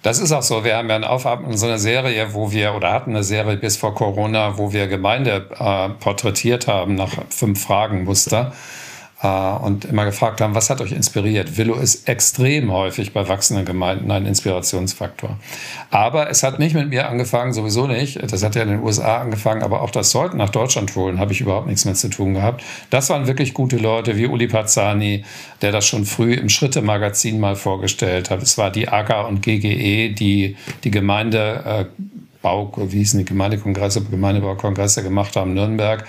[0.01, 0.63] Das ist auch so.
[0.63, 3.77] Wir haben ja eine Aufatmen, so eine Serie, wo wir, oder hatten eine Serie bis
[3.77, 8.47] vor Corona, wo wir Gemeinde äh, porträtiert haben nach fünf Fragen Muster.
[8.49, 8.55] äh,
[9.27, 11.55] und immer gefragt haben, was hat euch inspiriert?
[11.57, 15.37] Willow ist extrem häufig bei wachsenden Gemeinden ein Inspirationsfaktor.
[15.91, 18.19] Aber es hat nicht mit mir angefangen, sowieso nicht.
[18.31, 21.33] Das hat ja in den USA angefangen, aber auch das Sollten nach Deutschland holen, habe
[21.33, 22.63] ich überhaupt nichts mehr zu tun gehabt.
[22.89, 25.23] Das waren wirklich gute Leute wie Uli Pazzani,
[25.61, 28.41] der das schon früh im Schritte-Magazin mal vorgestellt hat.
[28.41, 32.03] Es war die AGA und GGE, die die Gemeinde äh,
[32.43, 36.07] wie hießen die Gemeindekongresse, Gemeindebaukongresse gemacht haben, Nürnberg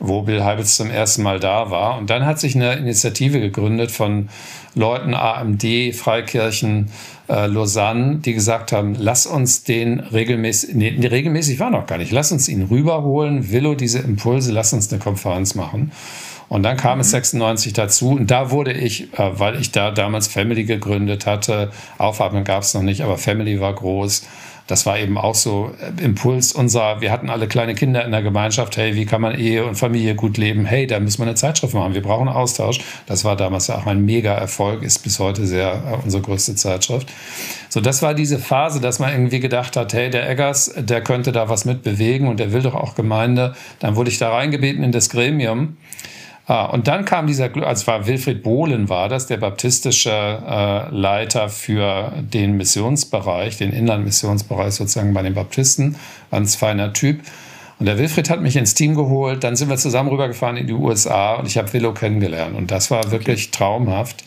[0.00, 1.98] wo Bill Heibels zum ersten Mal da war.
[1.98, 4.28] Und dann hat sich eine Initiative gegründet von
[4.74, 6.90] Leuten AMD, Freikirchen,
[7.28, 12.12] äh, Lausanne, die gesagt haben, lass uns den regelmäßig, nee, regelmäßig war noch gar nicht,
[12.12, 15.92] lass uns ihn rüberholen, Willow diese Impulse, lass uns eine Konferenz machen.
[16.48, 17.02] Und dann kam mhm.
[17.02, 21.70] es 96 dazu und da wurde ich, äh, weil ich da damals Family gegründet hatte,
[21.98, 24.26] Aufatmen gab es noch nicht, aber Family war groß,
[24.68, 28.22] das war eben auch so äh, Impuls unserer, wir hatten alle kleine Kinder in der
[28.22, 30.64] Gemeinschaft, hey, wie kann man Ehe und Familie gut leben?
[30.66, 32.80] Hey, da müssen wir eine Zeitschrift machen, wir brauchen Austausch.
[33.06, 37.08] Das war damals ja auch ein Mega-Erfolg, ist bis heute sehr äh, unsere größte Zeitschrift.
[37.70, 41.32] So, das war diese Phase, dass man irgendwie gedacht hat, hey, der Eggers, der könnte
[41.32, 43.54] da was mit bewegen und der will doch auch Gemeinde.
[43.78, 45.76] Dann wurde ich da reingebeten in das Gremium.
[46.48, 51.50] Ah, und dann kam dieser, also war Wilfried Bohlen war das, der baptistische äh, Leiter
[51.50, 55.96] für den Missionsbereich, den Inlandmissionsbereich sozusagen bei den Baptisten,
[56.30, 57.20] ganz feiner Typ.
[57.78, 60.72] Und der Wilfried hat mich ins Team geholt, dann sind wir zusammen rübergefahren in die
[60.72, 62.56] USA und ich habe Willow kennengelernt.
[62.56, 64.24] Und das war wirklich traumhaft.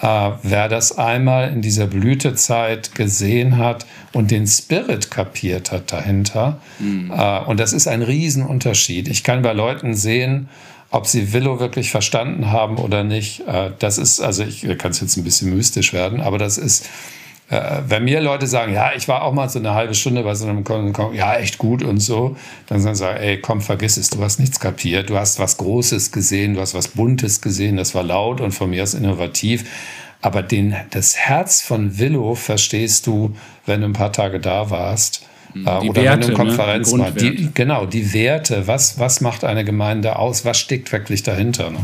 [0.00, 6.60] Äh, wer das einmal in dieser Blütezeit gesehen hat und den Spirit kapiert hat dahinter,
[6.78, 7.10] mhm.
[7.10, 9.08] äh, und das ist ein Riesenunterschied.
[9.08, 10.48] Ich kann bei Leuten sehen,
[10.90, 15.00] ob sie Willow wirklich verstanden haben oder nicht, äh, das ist, also ich kann es
[15.00, 16.88] jetzt ein bisschen mystisch werden, aber das ist,
[17.48, 20.34] äh, wenn mir Leute sagen, ja, ich war auch mal so eine halbe Stunde bei
[20.34, 24.10] so einem Kon ja, echt gut und so, dann sagen sie, ey, komm, vergiss es,
[24.10, 27.94] du hast nichts kapiert, du hast was Großes gesehen, du hast was Buntes gesehen, das
[27.94, 29.64] war laut und von mir aus innovativ.
[30.22, 35.24] Aber den, das Herz von Willow verstehst du, wenn du ein paar Tage da warst.
[35.64, 37.12] Äh, die oder Werte, eine Konferenz ne?
[37.18, 38.66] die, genau, die Werte.
[38.66, 40.44] Was, was macht eine Gemeinde aus?
[40.44, 41.70] Was steckt wirklich dahinter?
[41.70, 41.78] Ne?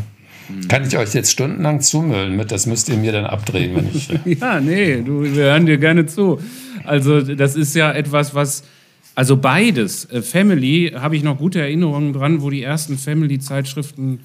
[0.48, 0.68] Mhm.
[0.68, 2.50] Kann ich euch jetzt stundenlang zumüllen mit?
[2.50, 4.08] Das müsst ihr mir dann abdrehen, wenn ich.
[4.40, 6.40] ja, nee, du, wir hören dir gerne zu.
[6.84, 8.64] Also, das ist ja etwas, was.
[9.14, 10.10] Also beides.
[10.10, 14.20] Äh, Family habe ich noch gute Erinnerungen dran, wo die ersten Family-Zeitschriften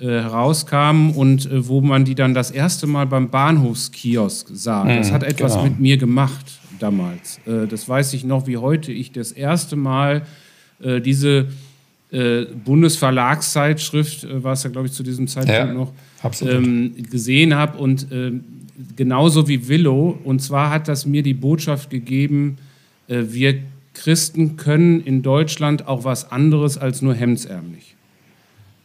[0.00, 4.84] äh, herauskamen und äh, wo man die dann das erste Mal beim Bahnhofskiosk sah.
[4.84, 5.64] Mhm, das hat etwas genau.
[5.64, 7.40] mit mir gemacht damals.
[7.46, 8.92] Äh, das weiß ich noch wie heute.
[8.92, 10.22] Ich das erste Mal
[10.82, 11.46] äh, diese
[12.10, 15.92] äh, Bundesverlagszeitschrift, war es ja, glaube ich, zu diesem Zeitpunkt ja, noch,
[16.42, 17.78] ähm, gesehen habe.
[17.78, 18.44] Und ähm,
[18.96, 20.18] genauso wie Willow.
[20.24, 22.58] Und zwar hat das mir die Botschaft gegeben,
[23.06, 23.58] wir
[23.92, 27.96] Christen können in Deutschland auch was anderes als nur hemdsärmlich.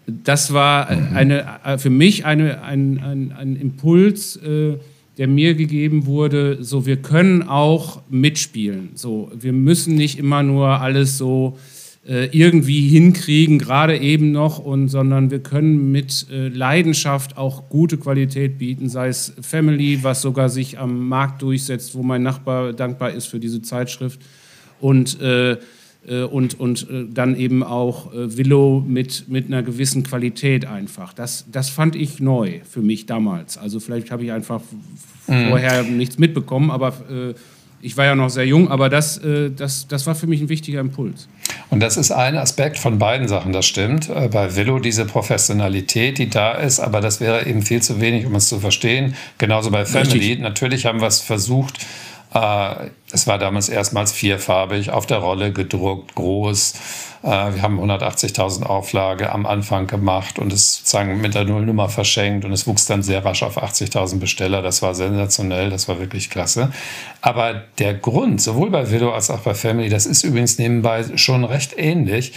[0.07, 1.15] Das war mhm.
[1.15, 1.45] eine,
[1.77, 4.77] für mich eine, ein, ein, ein Impuls, äh,
[5.17, 8.89] der mir gegeben wurde, so wir können auch mitspielen.
[8.95, 11.57] So, wir müssen nicht immer nur alles so
[12.07, 17.97] äh, irgendwie hinkriegen, gerade eben noch, und, sondern wir können mit äh, Leidenschaft auch gute
[17.97, 23.11] Qualität bieten, sei es Family, was sogar sich am Markt durchsetzt, wo mein Nachbar dankbar
[23.11, 24.21] ist für diese Zeitschrift.
[24.79, 25.57] Und äh,
[26.23, 31.13] und, und äh, dann eben auch äh, Willow mit, mit einer gewissen Qualität einfach.
[31.13, 33.57] Das, das fand ich neu für mich damals.
[33.57, 34.61] Also vielleicht habe ich einfach
[35.27, 35.49] mhm.
[35.49, 36.93] vorher nichts mitbekommen, aber
[37.81, 39.19] ich war ja noch sehr jung, aber das,
[39.55, 41.27] das, das war für mich ein wichtiger Impuls.
[41.69, 44.09] Und das ist ein Aspekt von beiden Sachen, das stimmt.
[44.31, 48.35] Bei Willow diese Professionalität, die da ist, aber das wäre eben viel zu wenig, um
[48.35, 49.15] es zu verstehen.
[49.37, 50.19] Genauso bei Family.
[50.19, 50.39] Richtig.
[50.39, 51.85] Natürlich haben wir es versucht, äh,
[52.35, 56.73] es war damals erstmals vierfarbig, auf der Rolle gedruckt, groß.
[57.23, 62.43] Äh, wir haben 180.000 Auflage am Anfang gemacht und es sozusagen mit der Nullnummer verschenkt
[62.43, 64.61] und es wuchs dann sehr rasch auf 80.000 Besteller.
[64.61, 66.71] Das war sensationell, das war wirklich klasse.
[67.21, 71.45] Aber der Grund, sowohl bei Willow als auch bei Family, das ist übrigens nebenbei schon
[71.45, 72.33] recht ähnlich.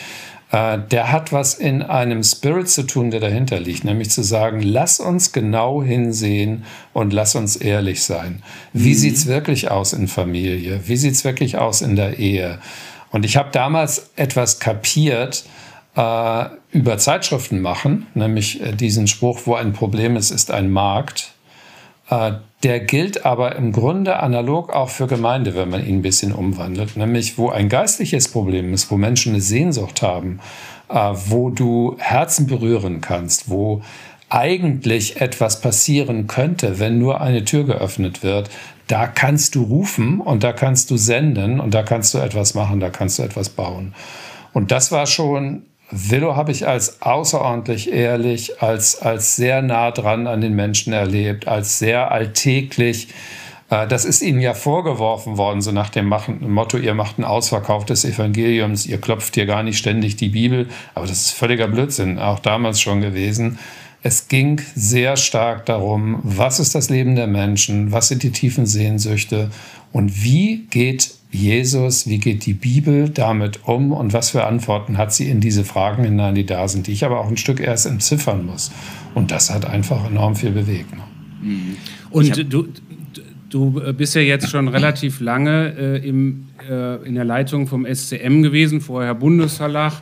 [0.50, 4.60] Äh, der hat was in einem Spirit zu tun, der dahinter liegt, nämlich zu sagen,
[4.62, 8.42] lass uns genau hinsehen und lass uns ehrlich sein.
[8.72, 9.12] Wie mhm.
[9.12, 10.80] es wirklich aus in Familie?
[10.86, 12.58] Wie sieht es wirklich aus in der Ehe?
[13.10, 15.44] Und ich habe damals etwas kapiert,
[15.96, 21.32] äh, über Zeitschriften machen, nämlich äh, diesen Spruch, wo ein Problem ist, ist ein Markt.
[22.10, 22.32] Äh,
[22.64, 26.96] der gilt aber im Grunde analog auch für Gemeinde, wenn man ihn ein bisschen umwandelt.
[26.96, 30.40] Nämlich, wo ein geistliches Problem ist, wo Menschen eine Sehnsucht haben,
[30.88, 33.82] äh, wo du Herzen berühren kannst, wo
[34.30, 38.50] eigentlich etwas passieren könnte, wenn nur eine Tür geöffnet wird,
[38.86, 42.80] da kannst du rufen und da kannst du senden und da kannst du etwas machen,
[42.80, 43.94] da kannst du etwas bauen.
[44.52, 50.26] Und das war schon Willow habe ich als außerordentlich ehrlich, als, als sehr nah dran
[50.26, 53.08] an den Menschen erlebt, als sehr alltäglich.
[53.70, 57.86] Äh, das ist ihnen ja vorgeworfen worden, so nach dem Motto, ihr macht einen Ausverkauf
[57.86, 60.68] des Evangeliums, ihr klopft hier gar nicht ständig die Bibel.
[60.94, 63.58] Aber das ist völliger Blödsinn, auch damals schon gewesen.
[64.02, 68.64] Es ging sehr stark darum, was ist das Leben der Menschen, was sind die tiefen
[68.64, 69.50] Sehnsüchte
[69.92, 75.12] und wie geht Jesus, wie geht die Bibel damit um und was für Antworten hat
[75.12, 77.86] sie in diese Fragen hinein, die da sind, die ich aber auch ein Stück erst
[77.86, 78.70] entziffern muss.
[79.14, 80.92] Und das hat einfach enorm viel bewegt.
[80.92, 81.02] Ne?
[81.42, 81.76] Mhm.
[82.10, 82.68] Und du,
[83.50, 88.42] du bist ja jetzt schon relativ lange äh, im, äh, in der Leitung vom SCM
[88.42, 90.00] gewesen, vorher Bundesverlag,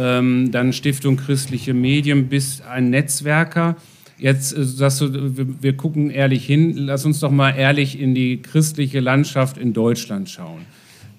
[0.00, 3.76] ähm, dann Stiftung Christliche Medien, bist ein Netzwerker.
[4.18, 6.76] Jetzt äh, sagst du, wir gucken ehrlich hin.
[6.76, 10.62] Lass uns doch mal ehrlich in die christliche Landschaft in Deutschland schauen.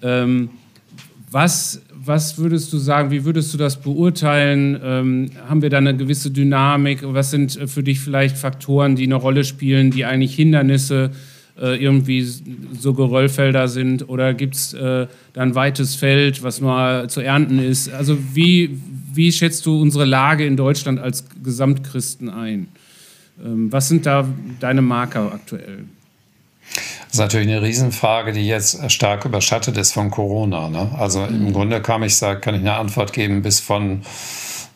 [0.02, 0.50] Ähm,
[1.30, 4.80] was, was würdest du sagen, wie würdest du das beurteilen?
[4.82, 7.00] Ähm, haben wir da eine gewisse Dynamik?
[7.02, 11.10] Was sind äh, für dich vielleicht Faktoren, die eine Rolle spielen, die eigentlich Hindernisse
[11.60, 14.08] äh, irgendwie so Geröllfelder sind?
[14.08, 17.92] Oder gibt es äh, da ein weites Feld, was mal zu ernten ist?
[17.92, 18.78] Also wie,
[19.12, 22.68] wie schätzt du unsere Lage in Deutschland als Gesamtchristen ein?
[23.44, 24.26] Ähm, was sind da
[24.60, 25.84] deine Marker aktuell?
[26.74, 30.68] Das ist natürlich eine Riesenfrage, die jetzt stark überschattet ist von Corona.
[30.68, 30.90] Ne?
[30.98, 31.46] Also mhm.
[31.46, 34.02] im Grunde kann ich, sagen, kann ich eine Antwort geben bis von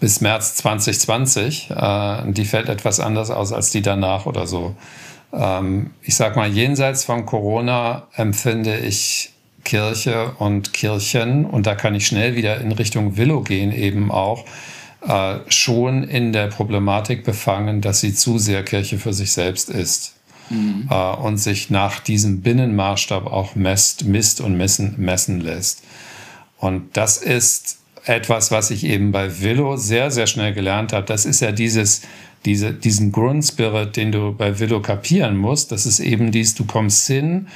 [0.01, 1.71] bis März 2020.
[1.71, 4.75] Äh, die fällt etwas anders aus als die danach oder so.
[5.33, 9.31] Ähm, ich sage mal, jenseits von Corona empfinde ich
[9.65, 14.45] Kirche und Kirchen, und da kann ich schnell wieder in Richtung Willow gehen eben auch,
[15.07, 20.15] äh, schon in der Problematik befangen, dass sie zu sehr Kirche für sich selbst ist.
[20.51, 20.89] Mhm.
[20.91, 25.83] Äh, und sich nach diesem Binnenmaßstab auch messt, misst und messen, messen lässt.
[26.59, 31.07] Und das ist etwas, was ich eben bei Willow sehr, sehr schnell gelernt habe.
[31.07, 32.03] Das ist ja dieses,
[32.45, 35.73] diese, diesen Grundspirit, den du bei Willow kapieren musst.
[35.73, 37.49] Das ist eben dies, du kommst hin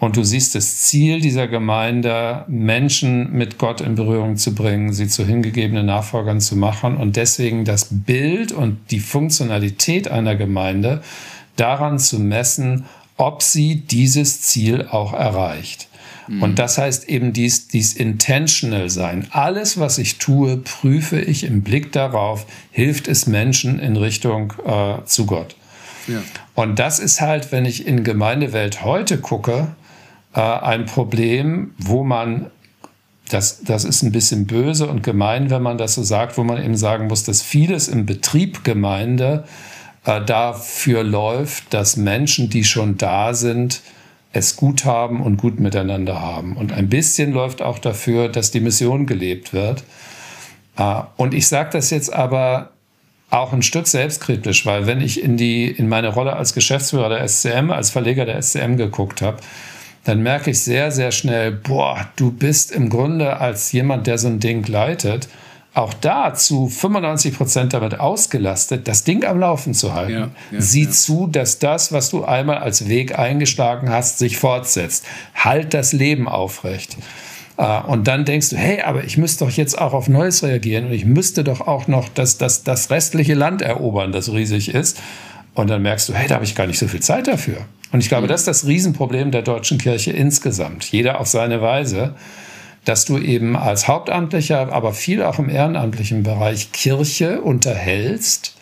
[0.00, 5.08] und du siehst das Ziel dieser Gemeinde, Menschen mit Gott in Berührung zu bringen, sie
[5.08, 11.02] zu hingegebenen Nachfolgern zu machen und deswegen das Bild und die Funktionalität einer Gemeinde
[11.56, 12.84] daran zu messen,
[13.16, 15.88] ob sie dieses Ziel auch erreicht.
[16.26, 16.42] Mhm.
[16.42, 19.26] Und das heißt eben dies, dies intentional sein.
[19.30, 25.04] Alles, was ich tue, prüfe ich im Blick darauf, hilft es Menschen in Richtung äh,
[25.04, 25.54] zu Gott.
[26.06, 26.22] Ja.
[26.54, 29.68] Und das ist halt, wenn ich in Gemeindewelt heute gucke,
[30.34, 32.50] äh, ein Problem, wo man,
[33.28, 36.62] das, das ist ein bisschen böse und gemein, wenn man das so sagt, wo man
[36.62, 39.44] eben sagen muss, dass vieles im Betrieb Gemeinde
[40.04, 43.82] äh, dafür läuft, dass Menschen, die schon da sind,
[44.32, 46.56] es gut haben und gut miteinander haben.
[46.56, 49.84] Und ein bisschen läuft auch dafür, dass die Mission gelebt wird.
[50.76, 52.70] Äh, und ich sage das jetzt aber
[53.30, 57.26] auch ein Stück selbstkritisch, weil wenn ich in, die, in meine Rolle als Geschäftsführer der
[57.26, 59.38] SCM, als Verleger der SCM geguckt habe,
[60.04, 64.28] dann merke ich sehr, sehr schnell, boah, du bist im Grunde als jemand, der so
[64.28, 65.28] ein Ding leitet,
[65.72, 70.12] auch da zu 95 Prozent damit ausgelastet, das Ding am Laufen zu halten.
[70.12, 70.90] Ja, ja, Sieh ja.
[70.90, 75.04] zu, dass das, was du einmal als Weg eingeschlagen hast, sich fortsetzt.
[75.34, 76.96] Halt das Leben aufrecht.
[77.56, 80.86] Äh, und dann denkst du, hey, aber ich müsste doch jetzt auch auf Neues reagieren
[80.86, 85.00] und ich müsste doch auch noch das, das, das restliche Land erobern, das riesig ist.
[85.54, 87.58] Und dann merkst du, hey, da habe ich gar nicht so viel Zeit dafür.
[87.94, 88.28] Und ich glaube, mhm.
[88.28, 90.90] das ist das Riesenproblem der deutschen Kirche insgesamt.
[90.90, 92.16] Jeder auf seine Weise
[92.84, 98.56] dass du eben als Hauptamtlicher, aber viel auch im ehrenamtlichen Bereich Kirche unterhältst,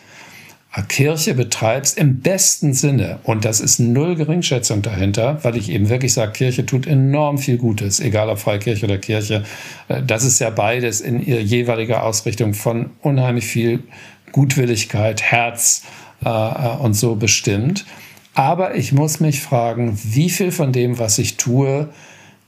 [0.73, 3.19] äh, Kirche betreibst im besten Sinne.
[3.23, 7.57] Und das ist null Geringschätzung dahinter, weil ich eben wirklich sage, Kirche tut enorm viel
[7.57, 9.43] Gutes, egal ob Freikirche oder Kirche.
[9.89, 13.83] Äh, das ist ja beides in ihrer jeweiliger Ausrichtung von unheimlich viel
[14.31, 15.83] Gutwilligkeit, Herz
[16.23, 17.85] äh, und so bestimmt.
[18.33, 21.89] Aber ich muss mich fragen, wie viel von dem, was ich tue,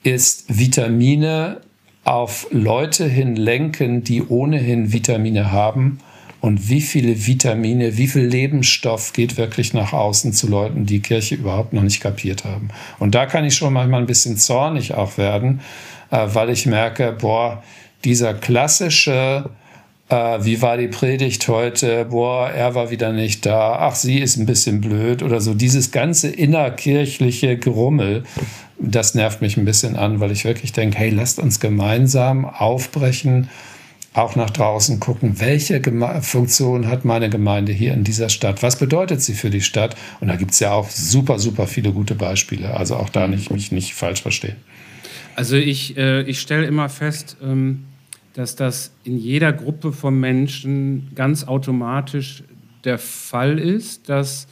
[0.03, 1.61] ist Vitamine
[2.03, 5.99] auf Leute hin lenken, die ohnehin Vitamine haben
[6.41, 11.35] und wie viele Vitamine, wie viel Lebensstoff geht wirklich nach außen zu Leuten, die Kirche
[11.35, 12.69] überhaupt noch nicht kapiert haben.
[12.99, 15.61] Und da kann ich schon manchmal ein bisschen zornig auch werden,
[16.11, 17.63] äh, weil ich merke, boah,
[18.03, 19.49] dieser klassische
[20.09, 22.05] äh, wie war die Predigt heute?
[22.05, 23.77] Boah, er war wieder nicht da.
[23.79, 25.53] Ach, sie ist ein bisschen blöd oder so.
[25.53, 28.23] Dieses ganze innerkirchliche Gerummel,
[28.77, 33.49] das nervt mich ein bisschen an, weil ich wirklich denke, hey, lasst uns gemeinsam aufbrechen,
[34.13, 38.63] auch nach draußen gucken, welche Geme Funktion hat meine Gemeinde hier in dieser Stadt?
[38.63, 39.95] Was bedeutet sie für die Stadt?
[40.21, 42.75] Und da gibt es ja auch super, super viele gute Beispiele.
[42.75, 44.55] Also auch da nicht mich nicht falsch verstehen.
[45.35, 47.85] Also ich, äh, ich stelle immer fest, ähm
[48.35, 52.43] dass das in jeder Gruppe von Menschen ganz automatisch
[52.83, 54.47] der Fall ist, dass,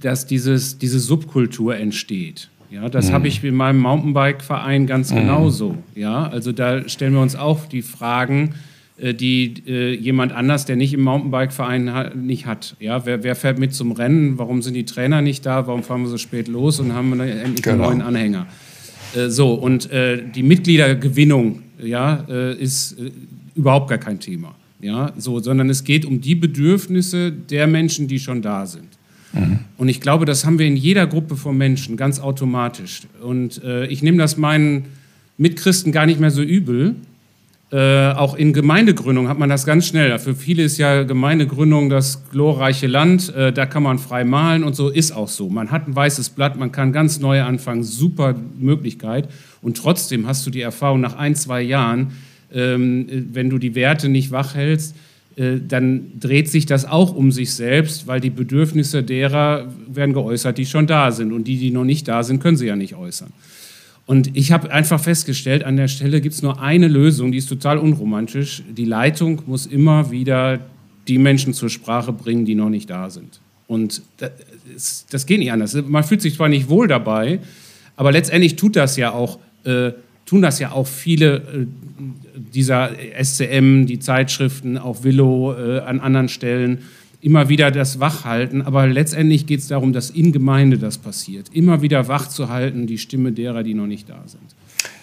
[0.00, 2.50] dass dieses, diese Subkultur entsteht.
[2.68, 3.12] Ja, das mhm.
[3.12, 5.18] habe ich in meinem Mountainbike-Verein ganz mhm.
[5.18, 5.78] genauso.
[5.94, 8.56] Ja, also da stellen wir uns auch die Fragen,
[8.98, 12.74] äh, die äh, jemand anders, der nicht im Mountainbike-Verein ha nicht hat.
[12.80, 14.36] Ja, wer, wer, fährt mit zum Rennen?
[14.36, 15.68] Warum sind die Trainer nicht da?
[15.68, 17.84] Warum fahren wir so spät los und haben endlich genau.
[17.84, 18.46] einen neuen Anhänger?
[19.14, 23.10] Äh, so, und äh, die Mitgliedergewinnung ja, äh, ist äh,
[23.54, 24.54] überhaupt gar kein Thema.
[24.80, 28.88] Ja, so, sondern es geht um die Bedürfnisse der Menschen, die schon da sind.
[29.32, 29.60] Mhm.
[29.78, 33.02] Und ich glaube, das haben wir in jeder Gruppe von Menschen ganz automatisch.
[33.22, 34.84] Und ich nehme das meinen
[35.38, 36.94] Mitchristen gar nicht mehr so übel,
[37.72, 40.16] äh, auch in Gemeindegründung hat man das ganz schnell.
[40.20, 44.76] Für viele ist ja Gemeindegründung das glorreiche Land, äh, da kann man frei malen und
[44.76, 45.48] so ist auch so.
[45.48, 49.28] Man hat ein weißes Blatt, man kann ganz neu anfangen, super Möglichkeit.
[49.66, 52.12] Und trotzdem hast du die Erfahrung nach ein, zwei Jahren,
[52.52, 54.94] ähm, wenn du die Werte nicht wach hältst,
[55.34, 60.56] äh, dann dreht sich das auch um sich selbst, weil die Bedürfnisse derer werden geäußert,
[60.56, 61.32] die schon da sind.
[61.32, 63.32] Und die, die noch nicht da sind, können sie ja nicht äußern.
[64.06, 67.48] Und ich habe einfach festgestellt, an der Stelle gibt es nur eine Lösung, die ist
[67.48, 68.62] total unromantisch.
[68.70, 70.60] Die Leitung muss immer wieder
[71.08, 73.40] die Menschen zur Sprache bringen, die noch nicht da sind.
[73.66, 75.74] Und das, das geht nicht anders.
[75.74, 77.40] Man fühlt sich zwar nicht wohl dabei,
[77.96, 79.92] aber letztendlich tut das ja auch, äh,
[80.24, 81.66] tun das ja auch viele äh,
[82.54, 82.90] dieser
[83.22, 86.78] SCM, die Zeitschriften, auch Willow äh, an anderen Stellen
[87.20, 91.48] immer wieder das Wachhalten, aber letztendlich geht es darum, dass in Gemeinde das passiert.
[91.52, 94.54] Immer wieder wach zu halten, die Stimme derer, die noch nicht da sind.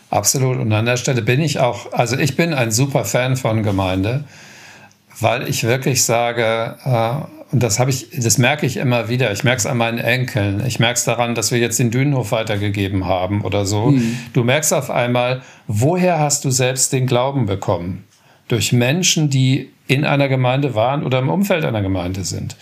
[0.09, 0.57] Absolut.
[0.57, 4.24] Und an der Stelle bin ich auch, also ich bin ein super Fan von Gemeinde,
[5.24, 9.32] weil ich wirklich sage, äh, und das habe ich, das merke ich immer wieder.
[9.32, 10.63] Ich merke es an meinen Enkeln.
[10.65, 13.91] Ich merke es daran, dass wir jetzt den Dünenhof weitergegeben haben oder so.
[13.91, 14.17] Mhm.
[14.34, 18.05] Du merkst auf einmal, woher hast du selbst den Glauben bekommen?
[18.47, 22.55] Durch Menschen, die in einer Gemeinde waren oder im Umfeld einer Gemeinde sind.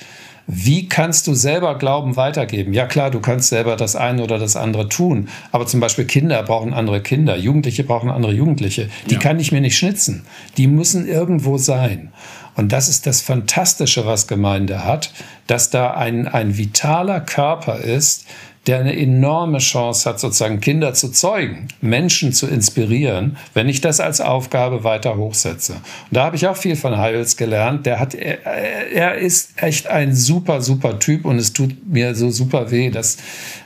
[0.47, 2.73] Wie kannst du selber Glauben weitergeben?
[2.73, 6.43] Ja klar, du kannst selber das eine oder das andere tun, aber zum Beispiel Kinder
[6.43, 8.89] brauchen andere Kinder, Jugendliche brauchen andere Jugendliche.
[9.09, 9.19] Die ja.
[9.21, 10.25] kann ich mir nicht schnitzen.
[10.57, 12.11] Die müssen irgendwo sein.
[12.55, 15.11] Und das ist das Fantastische, was Gemeinde hat,
[15.47, 18.25] dass da ein, ein vitaler Körper ist,
[18.67, 23.99] der eine enorme Chance hat, sozusagen Kinder zu zeugen, Menschen zu inspirieren, wenn ich das
[23.99, 25.73] als Aufgabe weiter hochsetze.
[25.73, 25.81] Und
[26.11, 27.87] da habe ich auch viel von Heils gelernt.
[27.87, 32.29] Der hat, er, er ist echt ein super, super Typ und es tut mir so
[32.29, 33.15] super weh, dass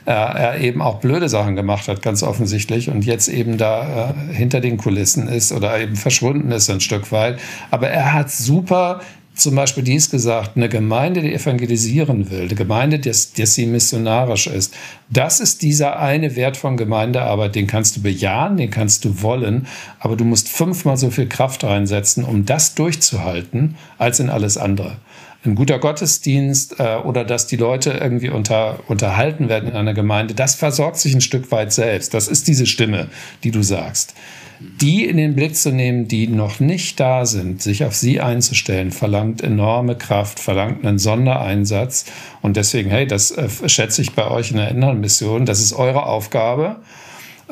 [0.06, 4.34] äh, er eben auch blöde Sachen gemacht hat, ganz offensichtlich, und jetzt eben da äh,
[4.34, 7.38] hinter den Kulissen ist oder eben verschwunden ist ein Stück weit.
[7.70, 9.00] Aber er hat super
[9.36, 14.46] zum Beispiel dies gesagt, eine Gemeinde, die evangelisieren will, eine Gemeinde, die, die sie missionarisch
[14.46, 14.74] ist,
[15.10, 19.66] das ist dieser eine Wert von Gemeindearbeit, den kannst du bejahen, den kannst du wollen,
[20.00, 24.96] aber du musst fünfmal so viel Kraft reinsetzen, um das durchzuhalten, als in alles andere.
[25.44, 30.34] Ein guter Gottesdienst äh, oder dass die Leute irgendwie unter, unterhalten werden in einer Gemeinde,
[30.34, 32.14] das versorgt sich ein Stück weit selbst.
[32.14, 33.08] Das ist diese Stimme,
[33.44, 34.14] die du sagst
[34.60, 38.90] die in den Blick zu nehmen, die noch nicht da sind, sich auf sie einzustellen,
[38.90, 42.06] verlangt enorme Kraft, verlangt einen Sondereinsatz.
[42.42, 46.06] Und deswegen, hey, das äh, schätze ich bei euch in der Innenmission, das ist eure
[46.06, 46.76] Aufgabe.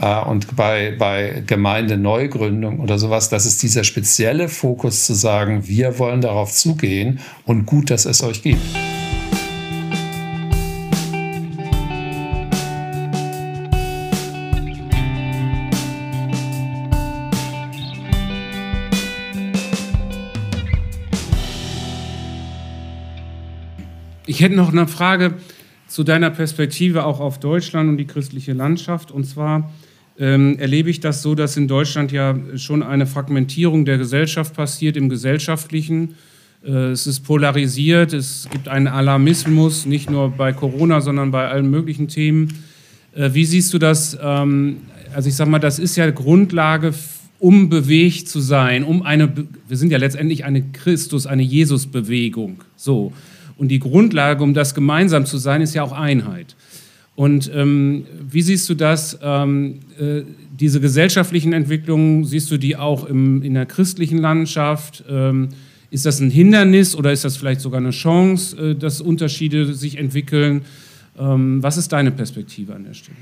[0.00, 5.98] Äh, und bei, bei Gemeindeneugründung oder sowas, das ist dieser spezielle Fokus zu sagen, wir
[5.98, 8.60] wollen darauf zugehen und gut, dass es euch gibt.
[24.34, 25.34] Ich hätte noch eine Frage
[25.86, 29.12] zu deiner Perspektive auch auf Deutschland und die christliche Landschaft.
[29.12, 29.72] Und zwar
[30.18, 34.96] ähm, erlebe ich das so, dass in Deutschland ja schon eine Fragmentierung der Gesellschaft passiert
[34.96, 36.16] im Gesellschaftlichen.
[36.64, 41.70] Äh, es ist polarisiert, es gibt einen Alarmismus, nicht nur bei Corona, sondern bei allen
[41.70, 42.54] möglichen Themen.
[43.14, 44.18] Äh, wie siehst du das?
[44.20, 44.78] Ähm,
[45.14, 46.92] also ich sage mal, das ist ja Grundlage,
[47.38, 49.32] um bewegt zu sein, um eine,
[49.68, 52.64] wir sind ja letztendlich eine Christus, eine Jesus-Bewegung.
[52.74, 53.12] So.
[53.56, 56.56] Und die Grundlage, um das gemeinsam zu sein, ist ja auch Einheit.
[57.16, 60.22] Und ähm, wie siehst du das, ähm, äh,
[60.58, 65.04] diese gesellschaftlichen Entwicklungen, siehst du die auch im, in der christlichen Landschaft?
[65.08, 65.50] Ähm,
[65.90, 69.96] ist das ein Hindernis oder ist das vielleicht sogar eine Chance, äh, dass Unterschiede sich
[69.96, 70.64] entwickeln?
[71.16, 73.16] Ähm, was ist deine Perspektive an der Stelle?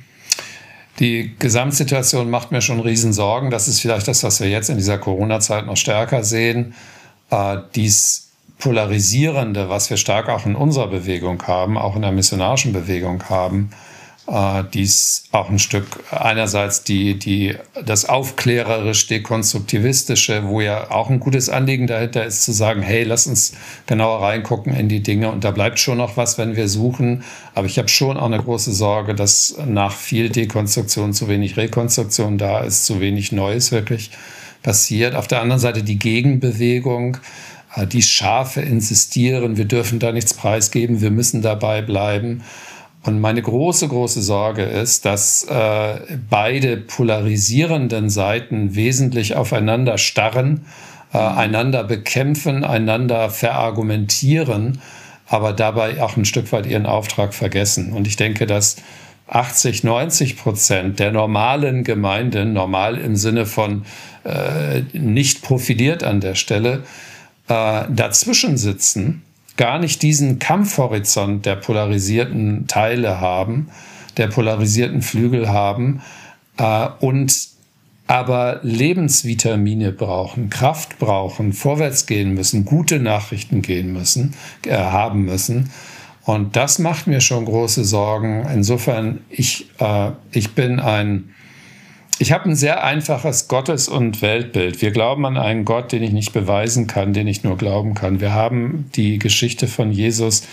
[0.98, 3.50] Die Gesamtsituation macht mir schon Riesensorgen.
[3.50, 6.72] Das ist vielleicht das, was wir jetzt in dieser Corona-Zeit noch stärker sehen.
[7.30, 8.21] Äh, dies
[8.62, 13.70] Polarisierende, was wir stark auch in unserer Bewegung haben, auch in der missionarischen Bewegung haben,
[14.28, 21.48] äh, dies auch ein Stück einerseits die, die, das aufklärerisch-dekonstruktivistische, wo ja auch ein gutes
[21.48, 23.54] Anliegen dahinter ist, zu sagen, hey, lass uns
[23.86, 27.24] genauer reingucken in die Dinge und da bleibt schon noch was, wenn wir suchen.
[27.56, 32.38] Aber ich habe schon auch eine große Sorge, dass nach viel Dekonstruktion zu wenig Rekonstruktion
[32.38, 34.12] da ist, zu wenig Neues wirklich
[34.62, 35.16] passiert.
[35.16, 37.16] Auf der anderen Seite die Gegenbewegung,
[37.86, 42.42] die Schafe insistieren, wir dürfen da nichts preisgeben, wir müssen dabei bleiben.
[43.04, 46.00] Und meine große, große Sorge ist, dass äh,
[46.30, 50.66] beide polarisierenden Seiten wesentlich aufeinander starren,
[51.12, 54.80] äh, einander bekämpfen, einander verargumentieren,
[55.26, 57.92] aber dabei auch ein Stück weit ihren Auftrag vergessen.
[57.92, 58.76] Und ich denke, dass
[59.26, 63.84] 80, 90 Prozent der normalen Gemeinden, normal im Sinne von
[64.24, 66.84] äh, nicht profiliert an der Stelle,
[67.48, 69.22] äh, dazwischen sitzen
[69.56, 73.68] gar nicht diesen Kampfhorizont der polarisierten Teile haben,
[74.16, 76.02] der polarisierten Flügel haben
[76.56, 77.52] äh, und
[78.06, 84.34] aber Lebensvitamine brauchen, Kraft brauchen, vorwärts gehen müssen, gute Nachrichten gehen müssen,
[84.66, 85.70] äh, haben müssen.
[86.24, 88.46] Und das macht mir schon große Sorgen.
[88.52, 91.34] Insofern, ich, äh, ich bin ein
[92.22, 94.80] ich habe ein sehr einfaches Gottes- und Weltbild.
[94.80, 98.20] Wir glauben an einen Gott, den ich nicht beweisen kann, den ich nur glauben kann.
[98.20, 100.44] Wir haben die Geschichte von Jesus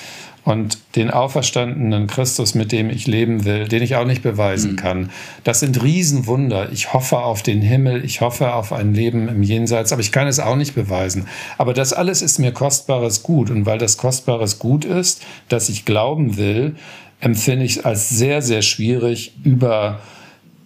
[0.43, 4.75] und den auferstandenen Christus, mit dem ich leben will, den ich auch nicht beweisen mhm.
[4.77, 5.09] kann.
[5.43, 6.71] Das sind Riesenwunder.
[6.71, 10.25] Ich hoffe auf den Himmel, ich hoffe auf ein Leben im Jenseits, aber ich kann
[10.25, 11.27] es auch nicht beweisen.
[11.59, 13.51] Aber das alles ist mir kostbares Gut.
[13.51, 16.77] Und weil das kostbares Gut ist, dass ich glauben will,
[17.19, 19.99] empfinde ich es als sehr, sehr schwierig, über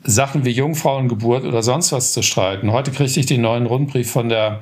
[0.04, 2.72] Sachen wie Jungfrauengeburt oder sonst was zu streiten.
[2.72, 4.62] Heute kriegte ich den neuen Rundbrief von der,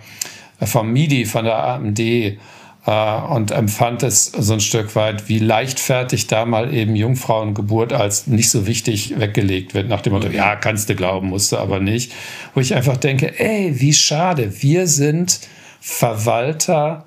[0.62, 2.38] vom MIDI, von der AMD äh,
[2.86, 8.50] und empfand es so ein Stück weit, wie leichtfertig da mal eben Jungfrauengeburt als nicht
[8.50, 12.12] so wichtig weggelegt wird, nach dem Motto, ja, kannst du glauben, musst du aber nicht.
[12.54, 15.40] Wo ich einfach denke, ey, wie schade, wir sind
[15.80, 17.06] Verwalter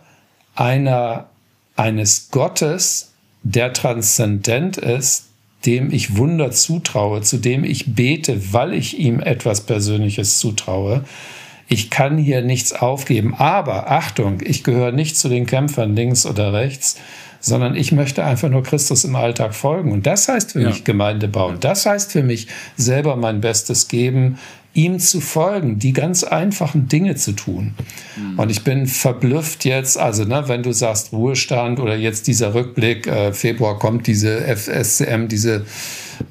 [0.55, 1.27] einer,
[1.77, 3.13] eines Gottes,
[3.43, 5.27] der transzendent ist,
[5.67, 11.05] dem ich Wunder zutraue, zu dem ich bete, weil ich ihm etwas Persönliches zutraue.
[11.69, 13.35] Ich kann hier nichts aufgeben.
[13.35, 16.99] Aber Achtung, ich gehöre nicht zu den Kämpfern links oder rechts,
[17.41, 19.93] sondern ich möchte einfach nur Christus im Alltag folgen.
[19.93, 20.69] Und das heißt für ja.
[20.69, 21.57] mich Gemeinde bauen.
[21.61, 24.39] Das heißt für mich selber mein Bestes geben,
[24.75, 27.75] ihm zu folgen, die ganz einfachen Dinge zu tun.
[28.17, 28.39] Mhm.
[28.39, 33.07] Und ich bin verblüfft jetzt, also ne, wenn du sagst Ruhestand oder jetzt dieser Rückblick,
[33.07, 35.65] äh, Februar kommt diese FSCM, diese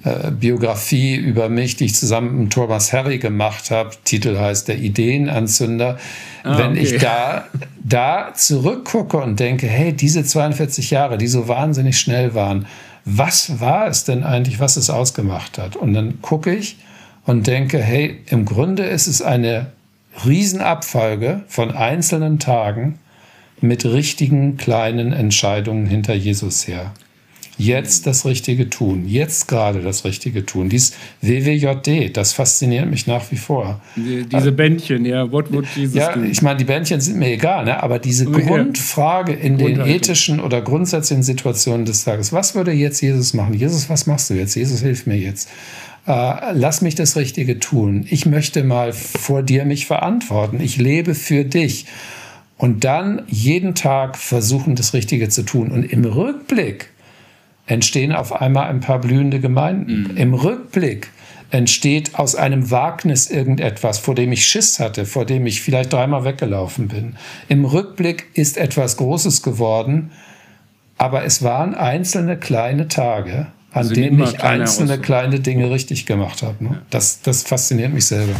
[0.04, 3.91] äh, Biografie über mich, die ich zusammen mit Thomas Harry gemacht habe.
[4.04, 5.98] Titel heißt Der Ideenanzünder.
[6.44, 6.82] Ah, wenn okay.
[6.82, 7.48] ich da,
[7.82, 12.66] da zurückgucke und denke, hey, diese 42 Jahre, die so wahnsinnig schnell waren,
[13.06, 15.78] was war es denn eigentlich, was es ausgemacht hat?
[15.78, 16.78] Und dann gucke ich,
[17.26, 19.68] und denke, hey, im Grunde ist es eine
[20.26, 23.00] Riesenabfolge von einzelnen Tagen
[23.62, 26.94] mit richtigen kleinen Entscheidungen hinter Jesus her.
[27.56, 30.70] Jetzt das Richtige tun, jetzt gerade das Richtige tun.
[30.70, 33.80] Dies WWJD, das fasziniert mich nach wie vor.
[33.96, 36.24] Die, diese Bändchen, ja, what would Jesus Ja, do?
[36.24, 37.82] ich meine, die Bändchen sind mir egal, ne?
[37.82, 38.44] aber diese okay.
[38.44, 43.54] Grundfrage in den ethischen oder grundsätzlichen Situationen des Tages, was würde jetzt Jesus machen?
[43.54, 44.56] Jesus, was machst du jetzt?
[44.56, 45.48] Jesus, hilf mir jetzt
[46.08, 48.06] äh, lass mich das Richtige tun.
[48.10, 50.60] Ich möchte mal vor dir mich verantworten.
[50.60, 51.86] Ich lebe für dich.
[52.58, 55.72] Und dann jeden Tag versuchen, das Richtige zu tun.
[55.72, 56.89] Und im Rückblick
[57.66, 60.12] entstehen auf einmal ein paar blühende Gemeinden.
[60.12, 60.18] Mhm.
[60.18, 61.10] Im Rückblick
[61.54, 66.26] entsteht aus einem Wagnis irgendetwas, vor dem ich Schiss hatte, vor dem ich vielleicht dreimal
[66.26, 67.16] weggelaufen bin.
[67.47, 70.12] Im Rückblick ist etwas Großes geworden,
[70.97, 76.44] aber es waren einzelne kleine Tage, an also denen ich einzelne kleine Dinge richtig gemacht
[76.44, 76.64] habe.
[76.64, 76.70] Ne?
[76.74, 76.82] Ja.
[76.92, 78.36] Das, das fasziniert mich selber.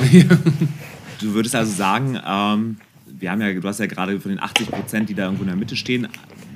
[1.20, 4.70] du würdest also sagen, ähm, wir haben ja, du hast ja gerade von den 80
[4.70, 6.06] Prozent, die da irgendwo in der Mitte stehen,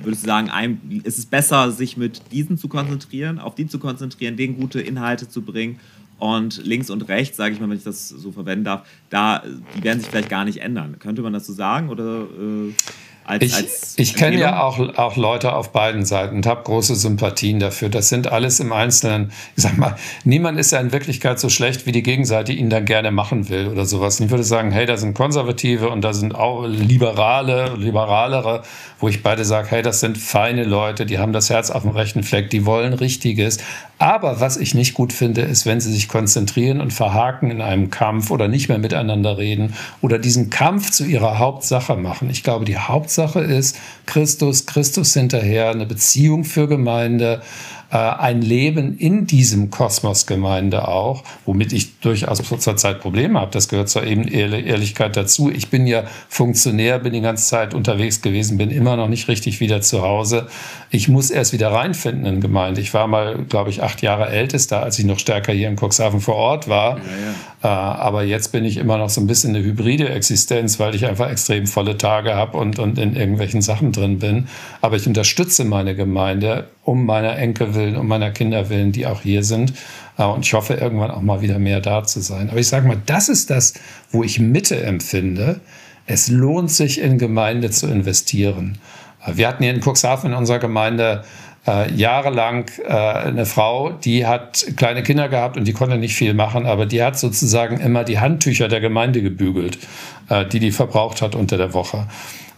[0.03, 3.77] würdest du sagen, ein, ist es besser, sich mit diesen zu konzentrieren, auf die zu
[3.77, 5.81] konzentrieren, denen gute Inhalte zu bringen
[6.17, 9.43] und links und rechts, sage ich mal, wenn ich das so verwenden darf, da,
[9.75, 10.97] die werden sich vielleicht gar nicht ändern.
[10.99, 12.21] Könnte man das so sagen oder?
[12.21, 12.73] Äh
[13.27, 16.95] als, ich, als ich kenne ja auch, auch Leute auf beiden Seiten und habe große
[16.95, 17.89] Sympathien dafür.
[17.89, 21.85] Das sind alles im Einzelnen, ich sag mal, niemand ist ja in Wirklichkeit so schlecht,
[21.85, 24.19] wie die Gegenseite ihn dann gerne machen will oder sowas.
[24.19, 28.63] Und ich würde sagen, hey, da sind Konservative und da sind auch Liberale, Liberalere,
[28.99, 31.91] wo ich beide sage, hey, das sind feine Leute, die haben das Herz auf dem
[31.91, 33.57] rechten Fleck, die wollen Richtiges.
[33.99, 37.89] Aber was ich nicht gut finde, ist, wenn sie sich konzentrieren und verhaken in einem
[37.89, 42.29] Kampf oder nicht mehr miteinander reden oder diesen Kampf zu ihrer Hauptsache machen.
[42.29, 47.41] Ich glaube, die Hauptsache ist Christus, Christus hinterher, eine Beziehung für Gemeinde,
[47.91, 53.51] äh, ein Leben in diesem Kosmos Gemeinde auch, womit ich durchaus zurzeit Probleme habe.
[53.51, 55.49] Das gehört zur eben Ehrlichkeit dazu.
[55.49, 59.59] Ich bin ja Funktionär, bin die ganze Zeit unterwegs gewesen, bin immer noch nicht richtig
[59.59, 60.47] wieder zu Hause.
[60.89, 62.81] Ich muss erst wieder reinfinden in Gemeinde.
[62.81, 66.21] Ich war mal, glaube ich, acht Jahre ältester, als ich noch stärker hier in Cuxhaven
[66.21, 66.97] vor Ort war.
[66.97, 67.35] Ja, ja.
[67.63, 71.05] Äh, aber jetzt bin ich immer noch so ein bisschen eine hybride Existenz, weil ich
[71.05, 74.47] einfach extrem volle Tage habe und, und in irgendwelchen Sachen drin bin.
[74.81, 79.21] Aber ich unterstütze meine Gemeinde um meiner Enkel willen, um meiner Kinder willen, die auch
[79.21, 79.73] hier sind.
[80.17, 82.49] Äh, und ich hoffe, irgendwann auch mal wieder mehr da zu sein.
[82.49, 83.73] Aber ich sage mal, das ist das,
[84.09, 85.59] wo ich Mitte empfinde.
[86.05, 88.77] Es lohnt sich, in Gemeinde zu investieren.
[89.25, 91.25] Äh, wir hatten hier in Cuxhaven in unserer Gemeinde
[91.67, 96.33] äh, jahrelang äh, eine Frau, die hat kleine Kinder gehabt und die konnte nicht viel
[96.33, 99.77] machen, aber die hat sozusagen immer die Handtücher der Gemeinde gebügelt,
[100.29, 102.07] äh, die die verbraucht hat unter der Woche.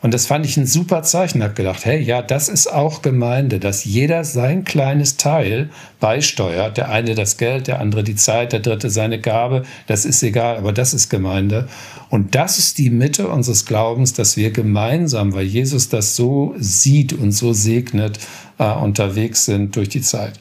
[0.02, 1.40] Und das fand ich ein super Zeichen.
[1.40, 5.70] Ich habe gedacht, hey, ja, das ist auch Gemeinde, dass jeder sein kleines Teil
[6.00, 6.78] beisteuert.
[6.78, 9.64] Der eine das Geld, der andere die Zeit, der dritte seine Gabe.
[9.88, 11.68] Das ist egal, aber das ist Gemeinde.
[12.10, 17.12] Und das ist die Mitte unseres Glaubens, dass wir gemeinsam, weil Jesus das so sieht
[17.12, 18.20] und so segnet,
[18.58, 20.40] äh, unterwegs sind durch die Zeit.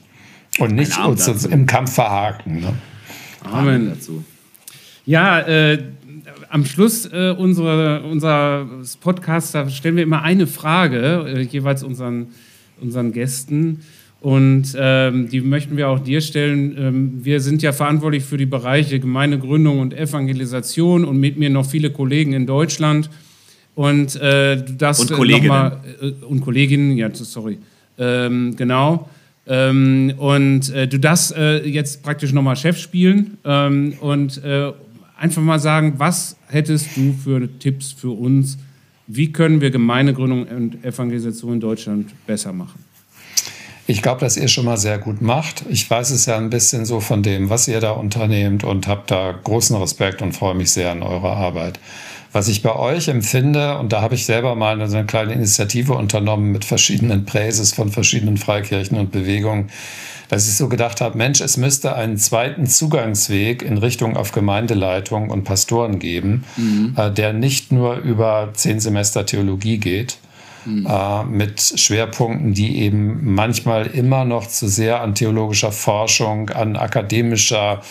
[0.61, 2.61] Und nicht uns im Kampf verhaken.
[2.61, 2.75] Ne?
[3.45, 4.25] Amen dazu.
[5.05, 5.83] Ja, äh,
[6.51, 12.29] am Schluss äh, unserer, unseres Podcasts stellen wir immer eine Frage, äh, jeweils unseren,
[12.81, 13.81] unseren Gästen.
[14.21, 16.77] Und ähm, die möchten wir auch dir stellen.
[16.77, 21.67] Ähm, wir sind ja verantwortlich für die Bereiche Gemeindegründung und Evangelisation und mit mir noch
[21.67, 23.11] viele Kollegen in Deutschland.
[23.77, 25.49] Und äh, du darfst und Kolleginnen.
[25.49, 27.59] Mal, äh, und Kolleginnen, ja, sorry.
[27.97, 29.09] Ähm, genau.
[29.47, 34.43] Ähm, und äh, du darfst äh, jetzt praktisch nochmal Chef spielen ähm, und
[35.19, 38.59] einfach mal sagen, was hättest du für Tipps für uns?
[39.07, 42.85] Wie können wir Gemeindegründung und Evangelisation in Deutschland besser machen?
[43.87, 45.65] Ich glaube, dass ihr schon mal sehr gut macht.
[45.71, 49.05] Ich weiß es ja ein bisschen so von dem, was ihr da unternehmt und habe
[49.07, 51.81] da großen Respekt und freue mich sehr an eurer Arbeit.
[52.39, 56.53] Was ich bei euch empfinde, und da habe ich selber mal eine kleine Initiative unternommen
[56.53, 59.71] mit verschiedenen Präses von verschiedenen Freikirchen und Bewegungen,
[60.29, 65.31] dass ich so gedacht habe, Mensch, es müsste einen zweiten Zugangsweg in Richtung auf Gemeindeleitung
[65.31, 66.95] und Pastoren geben, mhm.
[66.97, 70.19] äh, der nicht nur über zehn Semester Theologie geht,
[70.65, 70.87] mhm.
[70.87, 77.83] äh, mit Schwerpunkten, die eben manchmal immer noch zu sehr an theologischer Forschung, an akademischer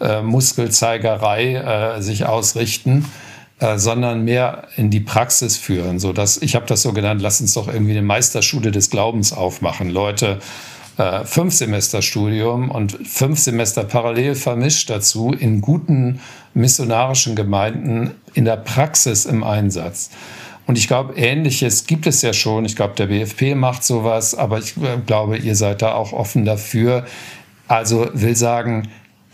[0.00, 1.56] äh, Muskelzeigerei
[1.96, 3.06] äh, sich ausrichten.
[3.58, 7.40] Äh, sondern mehr in die Praxis führen, so dass ich habe das so genannt, lass
[7.40, 10.40] uns doch irgendwie eine Meisterschule des Glaubens aufmachen, Leute
[10.98, 16.20] äh, fünf Semester Studium und fünf Semester parallel vermischt dazu in guten
[16.52, 20.10] missionarischen Gemeinden in der Praxis im Einsatz.
[20.66, 22.66] Und ich glaube, ähnliches gibt es ja schon.
[22.66, 26.44] Ich glaube, der BFP macht sowas, aber ich äh, glaube, ihr seid da auch offen
[26.44, 27.06] dafür.
[27.68, 28.88] Also will sagen,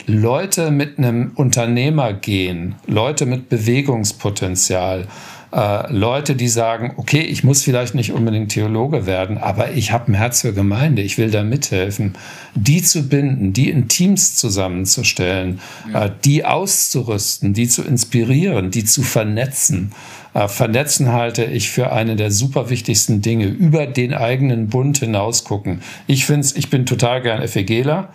[0.06, 5.06] Leute mit einem Unternehmer gehen, Leute mit Bewegungspotenzial,
[5.52, 10.10] äh, Leute, die sagen, okay, ich muss vielleicht nicht unbedingt Theologe werden, aber ich habe
[10.10, 12.14] ein Herz für Gemeinde, ich will da mithelfen,
[12.54, 15.60] die zu binden, die in Teams zusammenzustellen,
[15.92, 16.06] ja.
[16.06, 19.92] äh, die auszurüsten, die zu inspirieren, die zu vernetzen.
[20.34, 25.44] Äh, vernetzen halte ich für eine der super wichtigsten Dinge, über den eigenen Bund hinaus
[25.44, 25.82] gucken.
[26.06, 28.08] Ich finde ich bin total gern FEGler.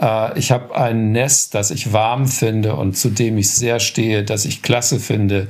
[0.00, 4.24] Äh, ich habe ein Nest, das ich warm finde und zu dem ich sehr stehe,
[4.24, 5.48] das ich klasse finde.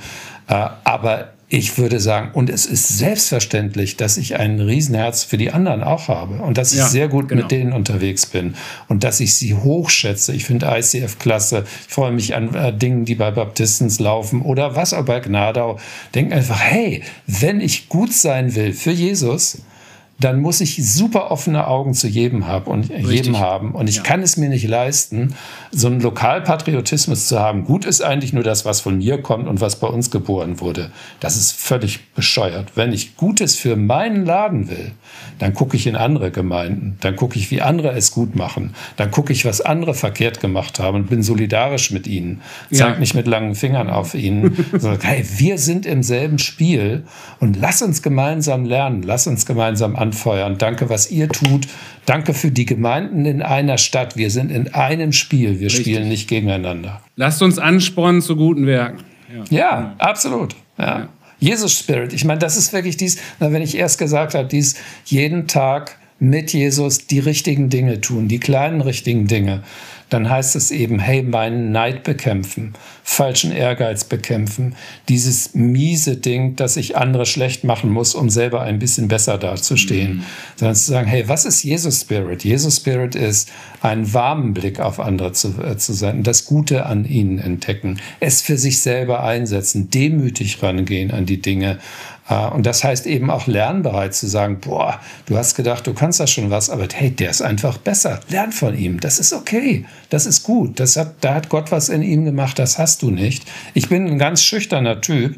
[0.49, 5.51] Äh, aber ich würde sagen, und es ist selbstverständlich, dass ich ein Riesenherz für die
[5.51, 7.43] anderen auch habe und dass ich ja, sehr gut genau.
[7.43, 8.55] mit denen unterwegs bin
[8.87, 10.33] und dass ich sie hochschätze.
[10.33, 11.65] Ich finde ICF klasse.
[11.89, 15.81] Ich freue mich an äh, Dingen, die bei Baptistens laufen oder was auch bei Gnadau.
[16.15, 19.59] Denke einfach, hey, wenn ich gut sein will für Jesus,
[20.21, 23.73] dann muss ich super offene Augen zu jedem haben und jedem haben.
[23.73, 24.03] Und ich ja.
[24.03, 25.35] kann es mir nicht leisten,
[25.73, 27.65] so einen Lokalpatriotismus zu haben.
[27.65, 30.91] Gut ist eigentlich nur das, was von mir kommt und was bei uns geboren wurde.
[31.21, 32.73] Das ist völlig bescheuert.
[32.75, 34.93] Wenn ich Gutes für meinen Laden will,
[35.39, 36.99] dann gucke ich in andere Gemeinden.
[37.01, 38.75] Dann gucke ich, wie andere es gut machen.
[38.99, 42.43] Dann gucke ich, was andere verkehrt gemacht haben und bin solidarisch mit ihnen.
[42.71, 42.99] Zeig ja.
[42.99, 44.67] nicht mit langen Fingern auf ihnen.
[44.73, 47.05] sondern, hey, wir sind im selben Spiel
[47.39, 49.03] und lass uns gemeinsam lernen.
[49.03, 50.59] Lass uns gemeinsam an anfeuern.
[50.59, 51.69] Danke, was ihr tut.
[52.07, 54.17] Danke für die Gemeinden in einer Stadt.
[54.17, 55.61] Wir sind in einem Spiel.
[55.61, 55.87] Wir Richtig.
[55.87, 57.01] spielen nicht gegeneinander.
[57.17, 58.99] Lasst uns anspornen zu guten Werken.
[59.51, 60.57] Ja, ja absolut.
[60.79, 60.85] Ja.
[60.85, 61.09] ja.
[61.39, 62.13] Jesus Spirit.
[62.13, 64.75] Ich meine, das ist wirklich dies, wenn ich erst gesagt habe, dies
[65.07, 69.63] jeden Tag mit Jesus die richtigen Dinge tun, die kleinen richtigen Dinge
[70.11, 74.75] dann heißt es eben, hey, meinen Neid bekämpfen, falschen Ehrgeiz bekämpfen,
[75.09, 80.19] dieses miese Ding, dass ich andere schlecht machen muss, um selber ein bisschen besser dazustehen.
[80.19, 80.25] Mhm.
[80.57, 82.45] Sondern zu sagen, hey, was ist Jesus Spirit?
[82.45, 83.51] Jesus Spirit ist,
[83.81, 88.43] einen warmen Blick auf andere zu, äh, zu senden, das Gute an ihnen entdecken, es
[88.43, 91.79] für sich selber einsetzen, demütig rangehen an die Dinge
[92.35, 96.27] und das heißt eben auch lernbereit zu sagen, boah, du hast gedacht, du kannst da
[96.27, 98.21] schon was, aber hey, der ist einfach besser.
[98.29, 99.01] Lern von ihm.
[99.01, 99.85] Das ist okay.
[100.11, 100.79] Das ist gut.
[100.79, 103.45] Das hat, da hat Gott was in ihm gemacht, das hast du nicht.
[103.75, 105.37] Ich bin ein ganz schüchterner Typ,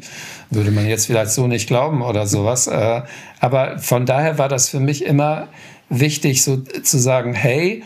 [0.51, 2.67] würde man jetzt vielleicht so nicht glauben oder sowas.
[2.67, 3.01] Äh,
[3.39, 5.47] aber von daher war das für mich immer
[5.89, 7.83] wichtig, so zu sagen, hey,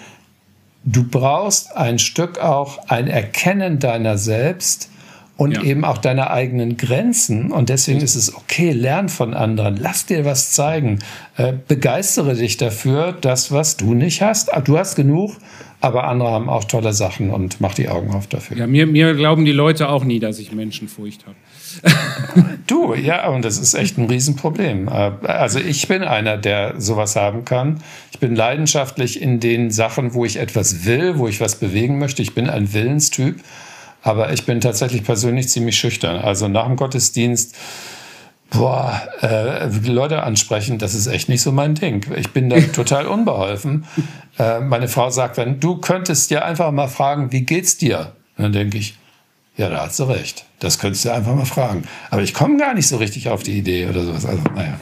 [0.84, 4.90] du brauchst ein Stück auch ein Erkennen deiner selbst,
[5.38, 5.64] und ja.
[5.64, 7.52] eben auch deine eigenen Grenzen.
[7.52, 11.00] Und deswegen ist es okay, lern von anderen, lass dir was zeigen,
[11.38, 14.54] äh, begeistere dich dafür, das, was du nicht hast.
[14.54, 15.38] Ah, du hast genug,
[15.80, 18.58] aber andere haben auch tolle Sachen und mach die Augen auf dafür.
[18.58, 21.36] Ja, mir, mir glauben die Leute auch nie, dass ich Menschenfurcht habe.
[22.68, 24.88] du, ja, und das ist echt ein Riesenproblem.
[24.88, 27.84] Äh, also ich bin einer, der sowas haben kann.
[28.12, 32.24] Ich bin leidenschaftlich in den Sachen, wo ich etwas will, wo ich was bewegen möchte.
[32.24, 33.36] Ich bin ein Willenstyp.
[34.08, 36.18] Aber ich bin tatsächlich persönlich ziemlich schüchtern.
[36.18, 37.56] Also nach dem Gottesdienst,
[38.50, 42.06] boah, äh, Leute ansprechen, das ist echt nicht so mein Ding.
[42.16, 43.86] Ich bin da total unbeholfen.
[44.40, 48.14] Äh, meine Frau sagt dann, du könntest ja einfach mal fragen, wie geht's dir?
[48.38, 48.96] Und dann denke ich,
[49.58, 50.46] ja, da hast du recht.
[50.60, 51.84] Das könntest du einfach mal fragen.
[52.10, 54.26] Aber ich komme gar nicht so richtig auf die Idee oder sowas.
[54.26, 54.80] Also, naja.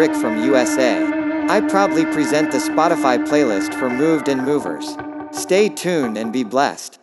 [0.00, 0.96] Rick from USA.
[1.50, 4.96] I proudly present the Spotify playlist for Moved and Movers.
[5.30, 6.98] Stay tuned and be blessed.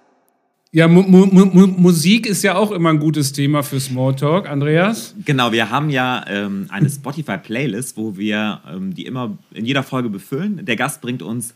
[0.71, 5.13] Ja, mu mu mu Musik ist ja auch immer ein gutes Thema für Smalltalk, Andreas.
[5.25, 10.09] Genau, wir haben ja ähm, eine Spotify-Playlist, wo wir ähm, die immer in jeder Folge
[10.09, 10.65] befüllen.
[10.65, 11.53] Der Gast bringt uns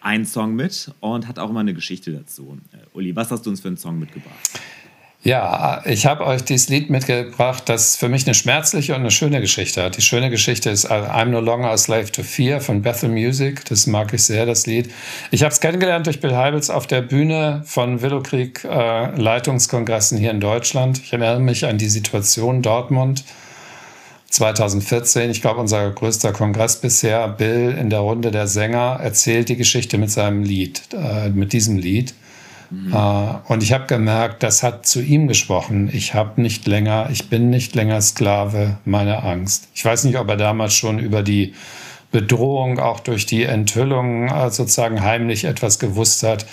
[0.00, 2.58] einen Song mit und hat auch immer eine Geschichte dazu.
[2.72, 4.60] Äh, Uli, was hast du uns für einen Song mitgebracht?
[5.22, 9.42] Ja, ich habe euch dieses Lied mitgebracht, das für mich eine schmerzliche und eine schöne
[9.42, 9.98] Geschichte hat.
[9.98, 13.66] Die schöne Geschichte ist I'm No Longer a Slave to Fear von Bethel Music.
[13.66, 14.90] Das mag ich sehr, das Lied.
[15.30, 20.30] Ich habe es kennengelernt durch Bill Heibels auf der Bühne von Willowkrieg äh, Leitungskongressen hier
[20.30, 21.02] in Deutschland.
[21.04, 23.24] Ich erinnere mich an die Situation Dortmund
[24.30, 25.28] 2014.
[25.30, 27.28] Ich glaube, unser größter Kongress bisher.
[27.28, 31.76] Bill in der Runde der Sänger erzählt die Geschichte mit seinem Lied, äh, mit diesem
[31.76, 32.14] Lied.
[32.70, 32.94] Mhm.
[33.48, 35.90] und ich habe gemerkt, das hat zu ihm gesprochen.
[35.92, 39.68] Ich habe nicht länger, ich bin nicht länger Sklave meiner Angst.
[39.74, 41.54] Ich weiß nicht, ob er damals schon über die
[42.12, 46.46] Bedrohung auch durch die Enthüllung äh, sozusagen heimlich etwas gewusst hat.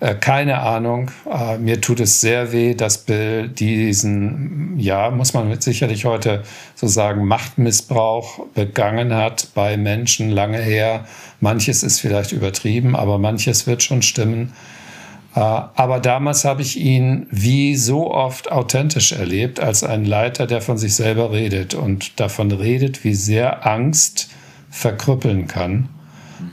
[0.00, 1.10] Äh, keine Ahnung.
[1.30, 6.42] Äh, mir tut es sehr weh, dass Bill diesen, ja, muss man sicherlich heute
[6.74, 11.06] so sagen, Machtmissbrauch begangen hat bei Menschen lange her.
[11.40, 14.52] Manches ist vielleicht übertrieben, aber manches wird schon stimmen.
[15.36, 20.62] Äh, aber damals habe ich ihn wie so oft authentisch erlebt, als ein Leiter, der
[20.62, 24.30] von sich selber redet und davon redet, wie sehr Angst
[24.70, 25.90] verkrüppeln kann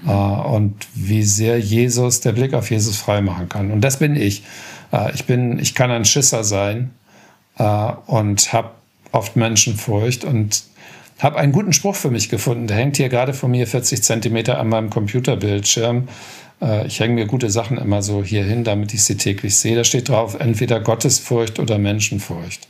[0.04, 0.10] mhm.
[0.10, 3.72] und wie sehr Jesus, der Blick auf Jesus freimachen kann.
[3.72, 4.44] Und das bin ich.
[4.92, 6.92] Äh, ich, bin, ich kann ein Schisser sein
[8.08, 8.72] und habe
[9.12, 10.64] oft Menschenfurcht und
[11.20, 12.66] habe einen guten Spruch für mich gefunden.
[12.66, 16.08] Der hängt hier gerade von mir 40 Zentimeter an meinem Computerbildschirm.
[16.64, 19.76] Äh, ich hänge mir gute Sachen immer so hier hin, damit ich sie täglich sehe.
[19.76, 22.68] Da steht drauf, entweder Gottesfurcht oder Menschenfurcht.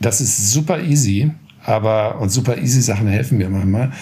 [0.00, 1.30] Das ist super easy,
[1.64, 3.92] aber und super easy Sachen helfen mir manchmal,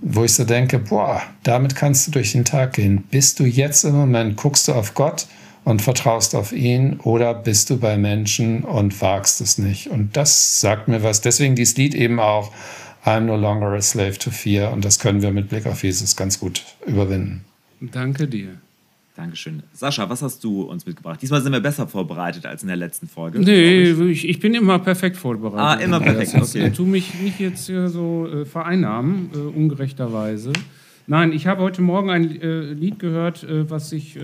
[0.00, 3.04] wo ich so denke, boah, damit kannst du durch den Tag gehen.
[3.10, 5.26] Bist du jetzt im Moment, guckst du auf Gott
[5.64, 9.88] und vertraust auf ihn oder bist du bei Menschen und wagst es nicht?
[9.88, 11.20] Und das sagt mir was.
[11.20, 12.50] Deswegen dieses Lied eben auch,
[13.04, 14.72] I'm no longer a slave to fear.
[14.72, 17.44] Und das können wir mit Blick auf Jesus ganz gut überwinden.
[17.90, 18.50] Danke dir.
[19.14, 19.62] Dankeschön.
[19.74, 21.20] Sascha, was hast du uns mitgebracht?
[21.20, 23.40] Diesmal sind wir besser vorbereitet als in der letzten Folge.
[23.40, 25.80] Nee, ich, ich bin immer perfekt vorbereitet.
[25.80, 26.70] Ah, immer perfekt, okay.
[26.70, 30.52] Tu mich nicht jetzt so äh, vereinnahmen, äh, ungerechterweise.
[31.06, 34.20] Nein, ich habe heute Morgen ein äh, Lied gehört, äh, was ich äh,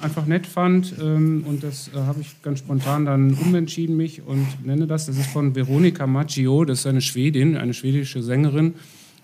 [0.00, 0.94] einfach nett fand.
[1.00, 5.06] Ähm, und das äh, habe ich ganz spontan dann umentschieden mich und nenne das.
[5.06, 8.74] Das ist von Veronika Maggio, das ist eine Schwedin, eine schwedische Sängerin.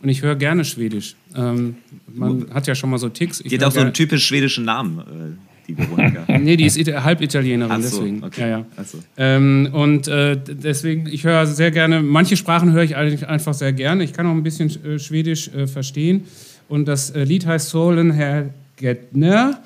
[0.00, 1.16] Und ich höre gerne Schwedisch.
[1.34, 1.76] Ähm,
[2.12, 3.40] man hat ja schon mal so Ticks.
[3.40, 5.38] Ich Die hat auch so einen typisch schwedischen Namen.
[5.66, 6.24] die Veronika?
[6.38, 8.22] Nee, die ist Ita halb Italienerin, Ach so, deswegen.
[8.24, 8.40] okay.
[8.42, 8.66] Ja, ja.
[8.76, 8.98] Ach so.
[9.16, 13.72] Ähm, und äh, deswegen, ich höre sehr gerne, manche Sprachen höre ich eigentlich einfach sehr
[13.72, 14.04] gerne.
[14.04, 16.24] Ich kann auch ein bisschen äh, Schwedisch äh, verstehen.
[16.68, 19.60] Und das äh, Lied heißt Solen Herr Gettner.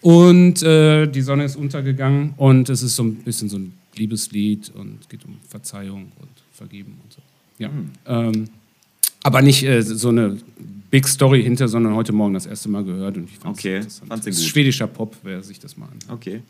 [0.00, 2.32] Und äh, die Sonne ist untergegangen.
[2.36, 6.98] Und es ist so ein bisschen so ein Liebeslied und geht um Verzeihung und Vergeben
[7.02, 7.20] und so.
[7.58, 7.70] Ja.
[8.06, 8.48] Ähm,
[9.26, 10.38] aber nicht äh, so eine
[10.90, 13.16] Big Story hinter, sondern heute Morgen das erste Mal gehört.
[13.16, 14.10] Und ich fand's Okay, interessant.
[14.10, 14.48] du Das ist gut.
[14.50, 16.12] schwedischer Pop, wer sich das mal anschaut.
[16.12, 16.42] Okay.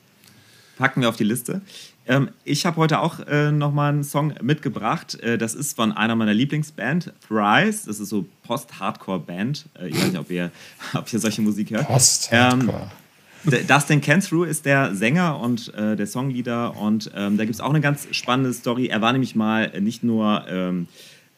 [0.77, 1.63] Packen wir auf die Liste.
[2.07, 5.19] Ähm, ich habe heute auch äh, nochmal einen Song mitgebracht.
[5.21, 7.85] Äh, das ist von einer meiner Lieblingsband, Thrice.
[7.87, 9.67] Das ist so Post-Hardcore-Band.
[9.81, 10.51] Äh, ich weiß nicht, ob ihr,
[10.95, 11.87] ob ihr solche Musik hört.
[11.89, 12.91] Post-Hardcore.
[13.45, 17.61] D- Dustin Canthrew ist der Sänger und äh, der Songleader und ähm, da gibt es
[17.61, 18.89] auch eine ganz spannende Story.
[18.89, 20.89] Er war nämlich mal nicht nur ähm,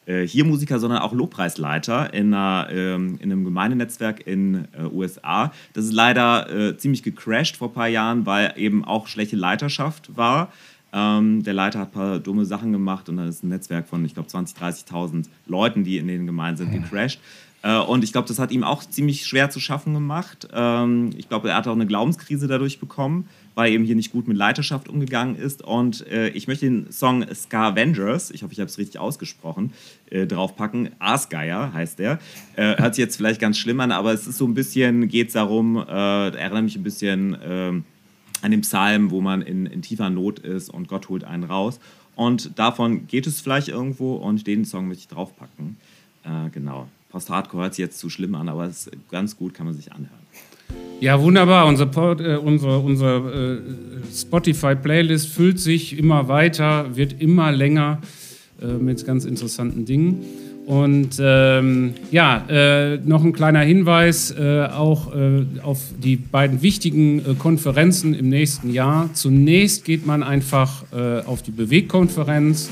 [0.09, 5.51] äh, hier Musiker, sondern auch Lobpreisleiter in, einer, ähm, in einem Gemeindenetzwerk in äh, USA.
[5.73, 10.17] Das ist leider äh, ziemlich gecrashed vor ein paar Jahren, weil eben auch schlechte Leiterschaft
[10.17, 10.51] war.
[10.91, 14.03] Ähm, der Leiter hat ein paar dumme Sachen gemacht und dann ist ein Netzwerk von,
[14.03, 17.19] ich glaube, 20.000, 30.000 Leuten, die in den Gemeinden sind, gecrashed.
[17.61, 20.47] Und ich glaube, das hat ihm auch ziemlich schwer zu schaffen gemacht.
[20.53, 24.13] Ähm, ich glaube, er hat auch eine Glaubenskrise dadurch bekommen, weil er eben hier nicht
[24.13, 25.61] gut mit Leiterschaft umgegangen ist.
[25.61, 29.73] Und äh, ich möchte den Song Scavengers, ich hoffe, ich habe es richtig ausgesprochen,
[30.09, 30.91] äh, draufpacken.
[30.99, 32.19] Aasgeier heißt der.
[32.55, 35.27] Äh, hört sich jetzt vielleicht ganz schlimm an, aber es ist so ein bisschen, geht
[35.27, 35.81] es darum, äh,
[36.29, 37.83] erinnert mich ein bisschen ähm,
[38.41, 41.81] an den Psalm, wo man in, in tiefer Not ist und Gott holt einen raus.
[42.15, 45.77] Und davon geht es vielleicht irgendwo und den Song möchte ich draufpacken.
[46.23, 46.87] Äh, genau.
[47.09, 49.91] Post-Hardcore hört sich jetzt zu schlimm an, aber es ist ganz gut, kann man sich
[49.91, 50.19] anhören.
[50.99, 51.65] Ja, wunderbar.
[51.65, 58.01] Unser, Pod, äh, unsere unsere äh, Spotify-Playlist füllt sich immer weiter, wird immer länger
[58.61, 60.25] äh, mit ganz interessanten Dingen.
[60.65, 67.19] Und ähm, ja, äh, noch ein kleiner Hinweis äh, auch äh, auf die beiden wichtigen
[67.19, 69.09] äh, Konferenzen im nächsten Jahr.
[69.13, 72.69] Zunächst geht man einfach äh, auf die Bewegkonferenz,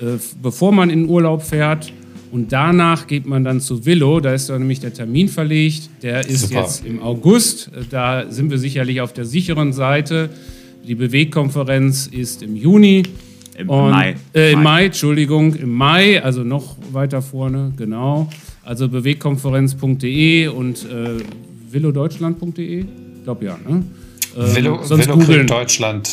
[0.00, 1.90] äh, bevor man in Urlaub fährt.
[2.30, 5.88] Und danach geht man dann zu Willow, da ist dann nämlich der Termin verlegt.
[6.02, 6.60] Der ist Super.
[6.62, 7.68] jetzt im August.
[7.74, 10.28] Äh, Da sind wir sicherlich auf der sicheren Seite.
[10.86, 13.02] Die Bewegkonferenz ist im Juni.
[13.56, 14.14] Im Und, Mai.
[14.34, 14.62] Äh, Im Mai.
[14.62, 18.28] Mai, Entschuldigung, im Mai, also noch weiter vorne, genau.
[18.62, 21.22] Also bewegkonferenz.de und äh,
[21.70, 22.80] villodeutschland.de.
[22.80, 23.82] Ich glaube ja, ne?
[24.38, 25.46] Ähm, Willow, sonst Willowkrieg googeln.
[25.48, 26.08] Deutschland,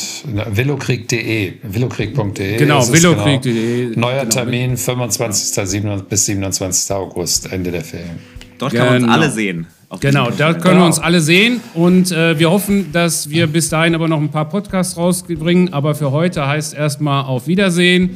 [0.50, 2.56] willowkrieg.de, willowkrieg.de.
[2.56, 3.96] Genau, es, willowkrieg.de.
[3.96, 4.30] Neuer Genau.
[4.30, 5.54] Termin, 25.
[5.68, 6.90] 27 bis 27.
[6.96, 8.18] August, Ende der Ferien.
[8.58, 9.14] Dort kann man uns Genau.
[9.14, 9.66] alle sehen.
[10.00, 10.86] Genau, da können wir Genau.
[10.86, 14.48] uns alle sehen und äh, wir hoffen, dass wir bis dahin aber noch ein paar
[14.48, 15.72] Podcasts rausbringen.
[15.72, 18.10] Aber für heute heißt erstmal auf Wiedersehen.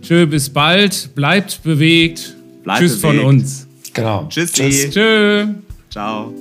[0.00, 1.14] Tschö, bis bald.
[1.14, 2.34] Bleibt bewegt.
[2.64, 3.26] Bleibt Tschüss von bewegt.
[3.28, 3.66] uns.
[3.92, 4.26] Genau.
[4.30, 4.88] Tschüssi.
[4.90, 5.46] Tschö.
[5.90, 6.32] Ciao.